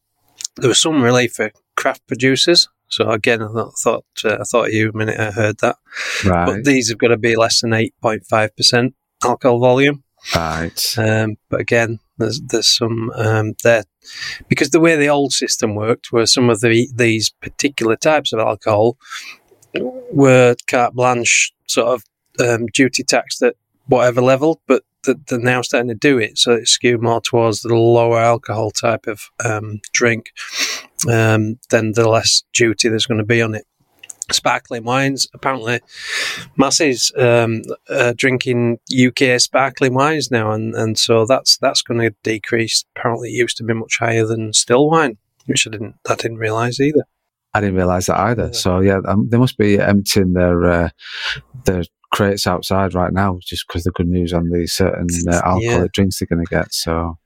there 0.58 0.70
was 0.70 0.80
some 0.80 1.02
relief 1.02 1.34
for 1.34 1.52
craft 1.76 2.06
producers. 2.08 2.68
So 2.88 3.10
again, 3.10 3.42
I 3.42 3.48
thought 3.82 4.06
uh, 4.26 4.38
I 4.42 4.44
thought 4.44 4.68
of 4.68 4.74
you 4.74 4.90
a 4.90 4.98
minute 4.98 5.20
I 5.20 5.32
heard 5.32 5.60
that. 5.60 5.78
Right. 6.26 6.46
But 6.46 6.66
these 6.66 6.90
have 6.90 6.98
got 6.98 7.10
to 7.10 7.18
be 7.18 7.36
less 7.38 7.62
than 7.62 7.74
eight 7.74 7.94
point 8.02 8.26
five 8.26 8.56
percent 8.56 8.96
alcohol 9.24 9.60
volume. 9.60 10.04
right. 10.36 10.96
Um, 10.98 11.38
but 11.50 11.62
again, 11.62 12.00
there's 12.18 12.42
there's 12.42 12.76
some 12.78 13.12
um, 13.16 13.54
there 13.64 13.84
because 14.48 14.70
the 14.70 14.80
way 14.80 14.96
the 14.96 15.10
old 15.10 15.34
system 15.34 15.76
worked, 15.76 16.12
were 16.12 16.26
some 16.26 16.50
of 16.50 16.62
the 16.62 16.90
these 16.94 17.30
particular 17.42 17.96
types 17.96 18.34
of 18.34 18.40
alcohol 18.40 18.98
were 20.12 20.56
carte 20.68 20.94
blanche 20.94 21.54
sort 21.68 21.88
of 21.88 22.04
um, 22.46 22.66
duty 22.68 23.04
taxed 23.04 23.42
at 23.42 23.56
whatever 23.88 24.22
level, 24.22 24.62
but 24.68 24.84
th- 25.04 25.18
they're 25.28 25.40
now 25.40 25.62
starting 25.62 25.90
to 25.90 25.96
do 25.96 26.18
it, 26.18 26.38
so 26.38 26.54
it's 26.54 26.72
skewed 26.72 27.02
more 27.02 27.22
towards 27.22 27.62
the 27.62 27.74
lower 27.76 28.20
alcohol 28.20 28.72
type 28.72 29.08
of 29.08 29.30
um, 29.44 29.82
drink. 29.94 30.32
Um, 31.10 31.60
then 31.70 31.94
the 31.94 32.08
less 32.08 32.44
duty 32.54 32.90
there's 32.90 33.06
going 33.06 33.18
to 33.18 33.26
be 33.26 33.42
on 33.42 33.56
it. 33.56 33.66
Sparkling 34.34 34.84
wines, 34.84 35.28
apparently, 35.34 35.80
masses 36.58 37.12
um, 37.18 37.62
uh, 37.90 38.14
drinking 38.16 38.80
UK 38.92 39.40
sparkling 39.40 39.94
wines 39.94 40.32
now, 40.32 40.52
and, 40.52 40.74
and 40.76 40.98
so 40.98 41.26
that's 41.26 41.58
that's 41.58 41.82
going 41.82 42.00
to 42.02 42.16
decrease. 42.24 42.86
Apparently, 42.96 43.30
it 43.30 43.34
used 43.34 43.58
to 43.58 43.64
be 43.64 43.74
much 43.74 43.98
higher 44.00 44.26
than 44.26 44.54
still 44.54 44.90
wine, 44.90 45.18
which 45.46 45.68
I 45.68 45.72
didn't 45.72 45.96
I 46.10 46.16
didn't 46.16 46.38
realise 46.38 46.80
either. 46.80 47.04
I 47.54 47.60
didn't 47.60 47.76
realize 47.76 48.06
that 48.06 48.18
either. 48.20 48.46
Yeah. 48.46 48.52
So 48.52 48.80
yeah, 48.80 49.00
um, 49.08 49.28
they 49.30 49.38
must 49.38 49.58
be 49.58 49.80
emptying 49.80 50.34
their 50.34 50.64
uh, 50.64 50.90
their 51.66 51.84
crates 52.12 52.48
outside 52.48 52.94
right 52.94 53.14
now, 53.14 53.40
just 53.42 53.66
because 53.68 53.84
the 53.84 53.92
good 53.92 54.08
news 54.08 54.34
on 54.34 54.50
the 54.50 54.68
certain 54.68 55.08
uh, 55.28 55.42
alcoholic 55.46 55.64
Yeah. 55.64 55.88
drinks 55.94 56.20
they're 56.20 56.28
going 56.28 56.46
to 56.46 56.50
get. 56.50 56.74
So 56.74 57.18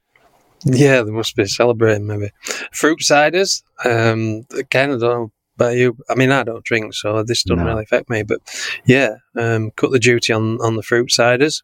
Yeah, 0.63 1.01
they 1.03 1.11
must 1.11 1.35
be 1.35 1.45
celebrating 1.45 2.07
maybe 2.07 2.31
fruit 2.71 2.99
ciders. 2.99 3.61
Um, 3.83 4.45
again, 4.57 4.89
I 4.91 4.97
don't 4.97 5.01
know 5.01 5.31
about 5.55 5.75
you. 5.77 5.97
I 6.09 6.15
mean, 6.15 6.31
I 6.31 6.43
don't 6.43 6.63
drink, 6.63 6.93
so 6.93 7.23
this 7.23 7.43
doesn't 7.43 7.63
No. 7.63 7.71
really 7.71 7.83
affect 7.83 8.09
me. 8.09 8.23
But 8.23 8.39
yeah, 8.85 9.15
um, 9.37 9.71
cut 9.75 9.91
the 9.91 9.99
duty 9.99 10.33
on 10.33 10.57
on 10.61 10.75
the 10.75 10.83
fruit 10.83 11.09
ciders, 11.09 11.63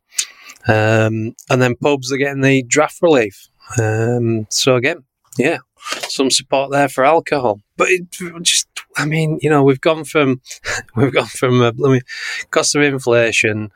um, 0.67 1.36
and 1.50 1.62
then 1.62 1.75
pubs 1.75 2.12
are 2.12 2.17
getting 2.17 2.41
the 2.41 2.63
draft 2.63 3.00
relief. 3.01 3.48
Um, 3.79 4.48
so 4.50 4.75
again, 4.75 5.03
yeah, 5.38 5.60
some 6.07 6.29
support 6.31 6.71
there 6.71 6.89
for 6.89 7.05
alcohol, 7.05 7.60
but 7.77 7.89
it 7.89 8.10
just. 8.41 8.67
I 8.98 9.05
mean, 9.05 9.39
you 9.41 9.50
know, 9.50 9.63
we've 9.63 9.79
gone 9.79 10.03
from 10.03 10.41
we've 10.98 11.13
gone 11.13 11.27
from 11.27 11.62
uh, 11.62 11.71
let 11.77 11.91
me, 11.93 12.01
cost 12.50 12.75
of 12.75 12.81
inflation, 12.81 13.70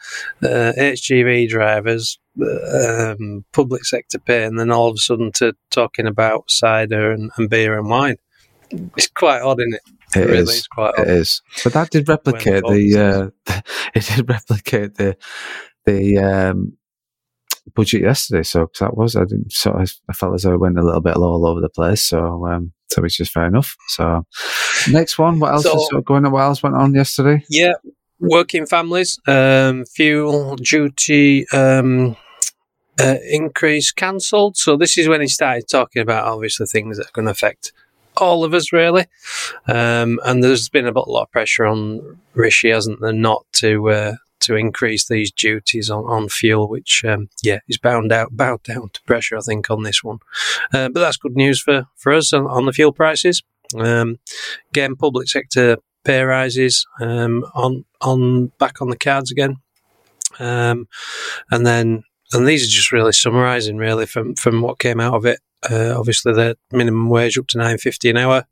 uh, 0.43 0.73
HGV 0.77 1.47
drivers, 1.47 2.19
um, 2.41 3.45
public 3.53 3.85
sector 3.85 4.19
pay, 4.19 4.43
and 4.43 4.59
then 4.59 4.71
all 4.71 4.89
of 4.89 4.95
a 4.95 4.97
sudden 4.97 5.31
to 5.35 5.53
talking 5.71 6.05
about 6.05 6.51
cider 6.51 7.11
and, 7.11 7.31
and 7.37 7.49
beer 7.49 7.79
and 7.79 7.89
wine. 7.89 8.17
It's 8.97 9.08
quite 9.08 9.41
odd, 9.41 9.60
isn't 9.60 9.73
it? 9.75 9.82
it 10.15 10.25
really, 10.25 10.39
is. 10.39 10.49
it's 10.58 10.67
quite 10.67 10.93
It 10.97 11.01
odd. 11.01 11.08
is. 11.10 11.41
But 11.63 11.73
that 11.73 11.89
did 11.89 12.08
replicate 12.10 12.63
the. 12.63 13.32
Uh, 13.47 13.62
it 13.95 14.06
did 14.15 14.30
replicate 14.30 14.95
the 14.95 15.17
the 15.86 16.17
um, 16.17 16.78
budget 17.75 18.01
yesterday. 18.01 18.43
So 18.43 18.67
'cause 18.67 18.80
that 18.80 18.97
was 18.97 19.15
I 19.15 19.21
didn't 19.25 19.51
sort 19.51 19.82
of 19.82 19.91
I 20.10 20.13
felt 20.13 20.36
as 20.36 20.43
though 20.43 20.54
it 20.54 20.60
went 20.60 20.80
a 20.80 20.84
little 20.84 21.01
bit 21.01 21.15
all 21.15 21.45
over 21.47 21.62
the 21.62 21.69
place. 21.69 22.04
So 22.04 22.45
um, 22.47 22.71
so 22.91 23.01
which 23.01 23.19
is 23.19 23.30
fair 23.30 23.45
enough. 23.47 23.75
So 23.89 24.25
next 24.91 25.17
one, 25.17 25.39
what 25.39 25.54
else 25.54 25.63
So- 25.63 25.75
is 25.75 25.88
sort 25.89 25.99
of 25.99 26.06
going 26.06 26.25
on? 26.25 26.32
What 26.32 26.41
else 26.43 26.63
went 26.63 26.75
on 26.75 26.93
yesterday? 26.93 27.43
Yeah, 27.49 27.73
working 28.19 28.65
families, 28.65 29.19
um, 29.28 29.86
fuel 29.86 30.56
duty 30.56 31.45
um, 31.49 32.15
uh, 32.99 33.15
increase 33.30 33.91
cancelled. 33.91 34.56
So 34.58 34.78
this 34.78 34.97
is 34.97 35.08
when 35.10 35.21
he 35.21 35.28
started 35.28 35.67
talking 35.69 36.01
about 36.01 36.25
obviously 36.25 36.65
things 36.67 36.97
that 36.97 37.08
are 37.08 37.12
going 37.13 37.25
to 37.25 37.32
affect 37.32 37.73
all 38.21 38.43
of 38.43 38.54
us 38.54 38.71
really. 38.71 39.06
Um, 39.67 40.19
and 40.25 40.43
there's 40.43 40.69
been 40.69 40.88
a 40.88 40.91
lot 40.91 41.23
of 41.23 41.32
pressure 41.32 41.65
on 41.65 42.19
Rishi, 42.34 42.69
hasn't 42.69 43.01
there, 43.01 43.13
not 43.13 43.45
to 43.54 43.89
uh, 43.89 44.15
to 44.41 44.56
increase 44.56 45.08
these 45.08 45.32
duties 45.32 45.89
on, 45.89 46.04
on 46.06 46.30
fuel, 46.30 46.69
which 46.69 47.04
um, 47.06 47.30
yeah 47.43 47.60
is 47.67 47.78
bound 47.78 48.12
out 48.12 48.36
bound 48.36 48.62
down 48.63 48.89
to 48.93 49.01
pressure, 49.04 49.38
I 49.38 49.41
think, 49.41 49.69
on 49.69 49.84
this 49.84 50.04
one. 50.04 50.19
Uh, 50.73 50.89
but 50.89 50.99
that's 50.99 51.17
good 51.17 51.36
news 51.36 51.62
for 51.62 51.86
for 51.95 52.13
us 52.13 52.34
on, 52.34 52.45
on 52.47 52.65
the 52.65 52.73
fuel 52.73 52.91
prices. 52.91 53.43
Um, 53.75 54.19
again, 54.71 54.95
public 54.95 55.28
sector 55.28 55.78
pay 56.04 56.21
rises 56.21 56.86
um, 57.01 57.43
on 57.54 57.86
on 58.01 58.47
back 58.60 58.82
on 58.82 58.89
the 58.89 58.97
cards 58.97 59.32
again, 59.32 59.58
um, 60.39 60.88
and 61.51 61.65
then 61.65 62.04
and 62.33 62.47
these 62.47 62.63
are 62.63 62.71
just 62.71 62.91
really 62.91 63.11
summarising 63.11 63.77
really 63.77 64.05
from 64.05 64.35
from 64.35 64.61
what 64.61 64.79
came 64.79 64.99
out 64.99 65.13
of 65.13 65.25
it. 65.25 65.39
Uh, 65.69 65.93
obviously, 65.97 66.33
the 66.33 66.57
minimum 66.71 67.09
wage 67.09 67.38
up 67.38 67.47
to 67.47 67.57
nine 67.57 67.77
fifty 67.77 68.09
an 68.09 68.17
hour. 68.17 68.45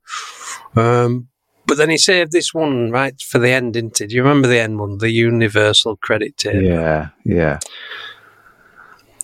Um, 0.75 1.27
but 1.65 1.77
then 1.77 1.89
he 1.89 1.97
saved 1.97 2.31
this 2.31 2.53
one 2.53 2.91
right 2.91 3.19
for 3.21 3.39
the 3.39 3.51
end, 3.51 3.73
didn't 3.73 3.97
he? 3.97 4.07
Do 4.07 4.15
you 4.15 4.21
remember 4.23 4.47
the 4.47 4.59
end 4.59 4.79
one, 4.79 4.97
the 4.97 5.11
universal 5.11 5.95
credit 5.97 6.37
taper? 6.37 6.61
Yeah, 6.61 7.09
yeah, 7.23 7.59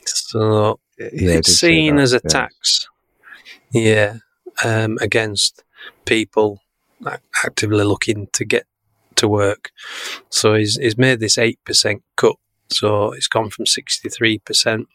So 0.06 0.80
yeah. 0.98 1.34
It's 1.34 1.54
seen 1.54 1.98
that, 1.98 2.04
as 2.04 2.14
a 2.14 2.22
yeah. 2.24 2.30
tax, 2.30 2.88
yeah, 3.72 4.18
um, 4.64 4.98
against 5.02 5.64
people 6.06 6.60
actively 7.44 7.84
looking 7.84 8.28
to 8.34 8.46
get 8.46 8.66
to 9.16 9.28
work. 9.28 9.72
So 10.30 10.56
he's 10.56 10.78
he's 10.78 10.98
made 10.98 11.20
this 11.20 11.38
eight 11.38 11.60
percent 11.66 12.04
cut. 12.16 12.36
So 12.72 13.12
it's 13.14 13.28
gone 13.28 13.50
from 13.50 13.66
sixty 13.66 14.10
three 14.10 14.40
percent 14.40 14.88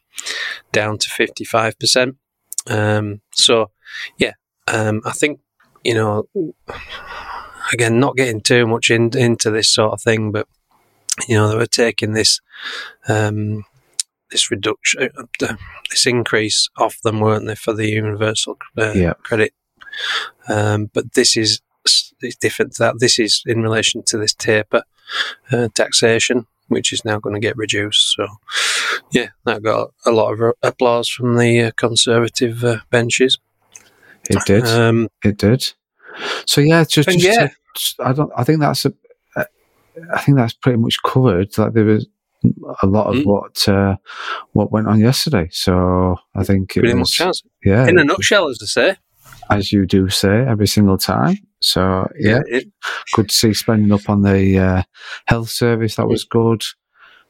down 0.72 0.98
to 0.98 1.08
fifty 1.08 1.44
five 1.44 1.78
percent. 1.78 2.16
Um, 2.68 3.20
so 3.32 3.70
yeah, 4.18 4.32
um, 4.68 5.02
I 5.04 5.12
think 5.12 5.40
you 5.84 5.94
know, 5.94 6.28
again, 7.72 8.00
not 8.00 8.16
getting 8.16 8.40
too 8.40 8.66
much 8.66 8.90
in, 8.90 9.16
into 9.16 9.50
this 9.50 9.68
sort 9.68 9.92
of 9.92 10.00
thing, 10.02 10.32
but 10.32 10.46
you 11.28 11.36
know, 11.36 11.48
they 11.48 11.56
were 11.56 11.66
taking 11.66 12.12
this. 12.12 12.40
Um, 13.08 13.64
this 14.30 14.50
reduction, 14.50 15.10
uh, 15.16 15.54
this 15.90 16.06
increase 16.06 16.68
off 16.76 17.00
them, 17.02 17.20
weren't 17.20 17.46
they, 17.46 17.54
for 17.54 17.72
the 17.72 17.88
universal 17.88 18.56
uh, 18.76 18.92
Yeah. 18.92 19.12
credit? 19.22 19.52
Um, 20.48 20.90
but 20.92 21.12
this 21.12 21.36
is 21.36 21.60
it's 22.20 22.36
different. 22.40 22.72
To 22.72 22.78
that 22.80 22.94
this 22.98 23.18
is 23.20 23.42
in 23.46 23.62
relation 23.62 24.02
to 24.06 24.18
this 24.18 24.34
taper 24.34 24.82
uh, 25.52 25.68
taxation, 25.74 26.46
which 26.68 26.92
is 26.92 27.04
now 27.04 27.18
going 27.18 27.34
to 27.34 27.40
get 27.40 27.56
reduced. 27.56 28.14
So, 28.14 28.26
yeah, 29.12 29.28
that 29.44 29.62
got 29.62 29.90
a 30.06 30.10
lot 30.10 30.32
of 30.32 30.54
applause 30.62 31.08
from 31.08 31.36
the 31.36 31.60
uh, 31.62 31.70
conservative 31.76 32.64
uh, 32.64 32.78
benches. 32.90 33.38
It 34.30 34.38
did. 34.46 34.66
Um, 34.66 35.08
It 35.24 35.36
did. 35.38 35.72
So 36.46 36.60
yeah, 36.60 36.84
just, 36.84 37.08
just 37.08 37.18
yeah. 37.24 37.48
to- 37.48 38.04
I 38.04 38.12
don't. 38.12 38.32
I 38.36 38.44
think 38.44 38.60
that's 38.60 38.84
a. 38.86 38.92
I 40.12 40.20
think 40.20 40.36
that's 40.36 40.54
pretty 40.54 40.78
much 40.78 40.96
covered. 41.04 41.56
Like 41.58 41.72
there 41.72 41.84
was 41.84 42.06
a 42.82 42.86
lot 42.86 43.06
of 43.08 43.16
Mm. 43.22 43.26
what 43.26 43.68
uh, 43.68 43.96
what 44.52 44.72
went 44.72 44.86
on 44.88 44.98
yesterday. 45.00 45.48
So 45.52 46.16
I 46.34 46.42
think 46.44 46.76
it 46.76 46.80
pretty 46.80 46.94
was 46.98 47.18
much 47.18 47.26
has. 47.26 47.42
yeah, 47.64 47.86
In 47.86 47.98
a 47.98 48.04
nutshell, 48.04 48.48
as 48.48 48.58
I 48.62 48.66
say. 48.66 48.96
As 49.50 49.72
you 49.72 49.86
do 49.86 50.08
say 50.08 50.44
every 50.46 50.66
single 50.66 50.98
time. 50.98 51.36
So 51.60 52.08
yeah, 52.18 52.40
It- 52.46 52.68
good 53.14 53.28
to 53.30 53.34
see 53.34 53.54
spending 53.54 53.92
up 53.92 54.08
on 54.08 54.22
the 54.22 54.58
uh, 54.58 54.82
health 55.26 55.48
service. 55.50 55.96
That 55.96 56.08
was 56.08 56.24
good. 56.24 56.62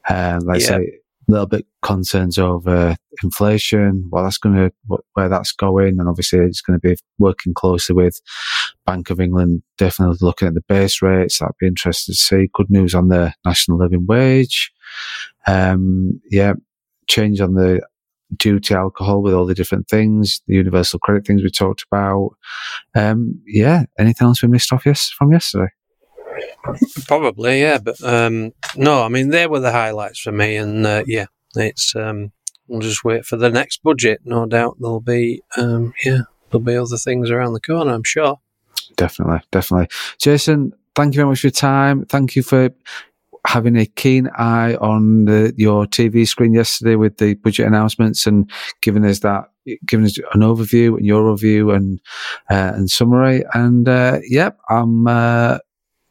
Um, 0.09 0.41
like 0.41 0.57
I 0.57 0.61
Yeah. 0.61 0.67
say, 0.67 0.93
a 1.27 1.33
little 1.33 1.47
bit 1.47 1.67
concerns 1.81 2.37
over 2.37 2.97
inflation, 3.23 4.05
what 4.11 4.25
that's 4.25 4.37
going 4.37 4.57
to, 4.57 4.99
where 5.15 5.29
that's 5.31 5.53
going, 5.53 5.99
and 5.99 6.07
obviously 6.07 6.41
it's 6.41 6.61
going 6.61 6.79
to 6.79 6.87
be 6.89 6.97
working 7.19 7.55
closely 7.55 7.95
with 7.95 8.21
Bank 8.85 9.09
of 9.09 9.21
England. 9.21 9.63
Definitely 9.79 10.19
looking 10.21 10.49
at 10.49 10.53
the 10.55 10.61
base 10.69 11.01
rates. 11.01 11.39
That'd 11.39 11.55
be 11.59 11.67
interesting 11.67 12.13
to 12.13 12.17
see. 12.19 12.51
Good 12.53 12.69
news 12.69 12.95
on 12.95 13.09
the 13.09 13.33
national 13.47 13.79
living 13.79 14.05
wage. 14.07 14.71
Um, 15.47 16.21
yeah, 16.31 16.53
change 17.09 17.41
on 17.41 17.55
the 17.55 17.81
duty 18.39 18.75
alcohol 18.75 19.23
with 19.23 19.35
all 19.35 19.47
the 19.47 19.55
different 19.55 19.89
things, 19.89 20.41
the 20.47 20.55
universal 20.55 20.99
credit 20.99 21.27
things 21.27 21.43
we 21.43 21.51
talked 21.51 21.85
about. 21.91 22.31
Um, 22.95 23.41
yeah, 23.47 23.85
anything 23.99 24.27
else 24.27 24.43
we 24.43 24.49
missed 24.49 24.73
off 24.73 24.87
yes 24.87 25.11
from 25.11 25.33
yesterday? 25.33 25.71
Probably, 27.07 27.61
yeah, 27.61 27.79
but 27.79 28.03
um, 28.03 28.53
no, 28.77 29.03
I 29.03 29.09
mean 29.09 29.29
they 29.29 29.47
were 29.47 29.61
the 29.61 29.73
highlights 29.73 30.21
for 30.21 30.33
me, 30.33 30.57
and 30.57 30.87
uh, 30.87 31.05
yeah, 31.07 31.27
it's 31.55 31.95
um, 31.95 32.33
we'll 32.67 32.81
just 32.81 33.05
wait 33.05 33.25
for 33.25 33.37
the 33.37 33.51
next 33.51 33.83
budget. 33.83 34.21
No 34.25 34.47
doubt 34.47 34.77
there'll 34.81 35.01
be 35.01 35.43
um, 35.57 35.93
yeah, 36.05 36.23
there'll 36.51 36.65
be 36.65 36.77
other 36.77 36.97
things 36.97 37.31
around 37.31 37.53
the 37.53 37.61
corner. 37.61 37.93
I'm 37.93 38.05
sure. 38.05 38.41
Definitely, 38.97 39.41
definitely, 39.51 39.89
Jason. 40.19 40.73
Thank 40.95 41.15
you 41.15 41.19
very 41.19 41.29
much 41.29 41.41
for 41.41 41.49
your 41.49 41.53
time. 41.53 42.05
Thank 42.05 42.37
you 42.37 42.43
for 42.43 42.71
having 43.47 43.77
a 43.77 43.87
keen 43.87 44.29
eye 44.39 44.75
on 44.77 45.27
the, 45.27 45.53
your 45.57 45.87
TV 45.87 46.27
screen 46.27 46.55
yesterday 46.55 46.97
with 46.97 47.19
the 47.19 47.35
budget 47.35 47.67
announcements 47.67 48.27
and 48.27 48.51
giving 48.83 49.05
us 49.05 49.21
that, 49.21 49.45
giving 49.87 50.07
us 50.07 50.19
an 50.33 50.41
overview 50.41 50.97
and 50.97 51.07
your 51.07 51.31
review 51.31 51.71
and 51.71 52.01
uh, 52.51 52.73
and 52.75 52.91
summary. 52.91 53.45
And 53.55 53.89
uh, 53.89 54.19
yep, 54.29 54.59
I'm. 54.69 55.07
Uh, 55.07 55.59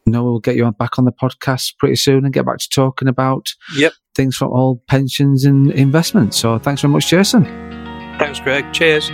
know 0.05 0.23
we'll 0.23 0.39
get 0.39 0.55
you 0.55 0.69
back 0.73 0.97
on 0.99 1.05
the 1.05 1.11
podcast 1.11 1.77
pretty 1.77 1.95
soon 1.95 2.25
and 2.25 2.33
get 2.33 2.45
back 2.45 2.57
to 2.57 2.69
talking 2.69 3.07
about 3.07 3.53
yep. 3.75 3.93
things 4.15 4.35
from 4.35 4.49
all 4.49 4.81
pensions 4.87 5.45
and 5.45 5.71
investments. 5.71 6.37
So 6.37 6.59
thanks 6.59 6.81
very 6.81 6.91
much, 6.91 7.07
Jason. 7.07 7.45
Thanks, 8.19 8.39
Greg. 8.39 8.71
Cheers. 8.73 9.09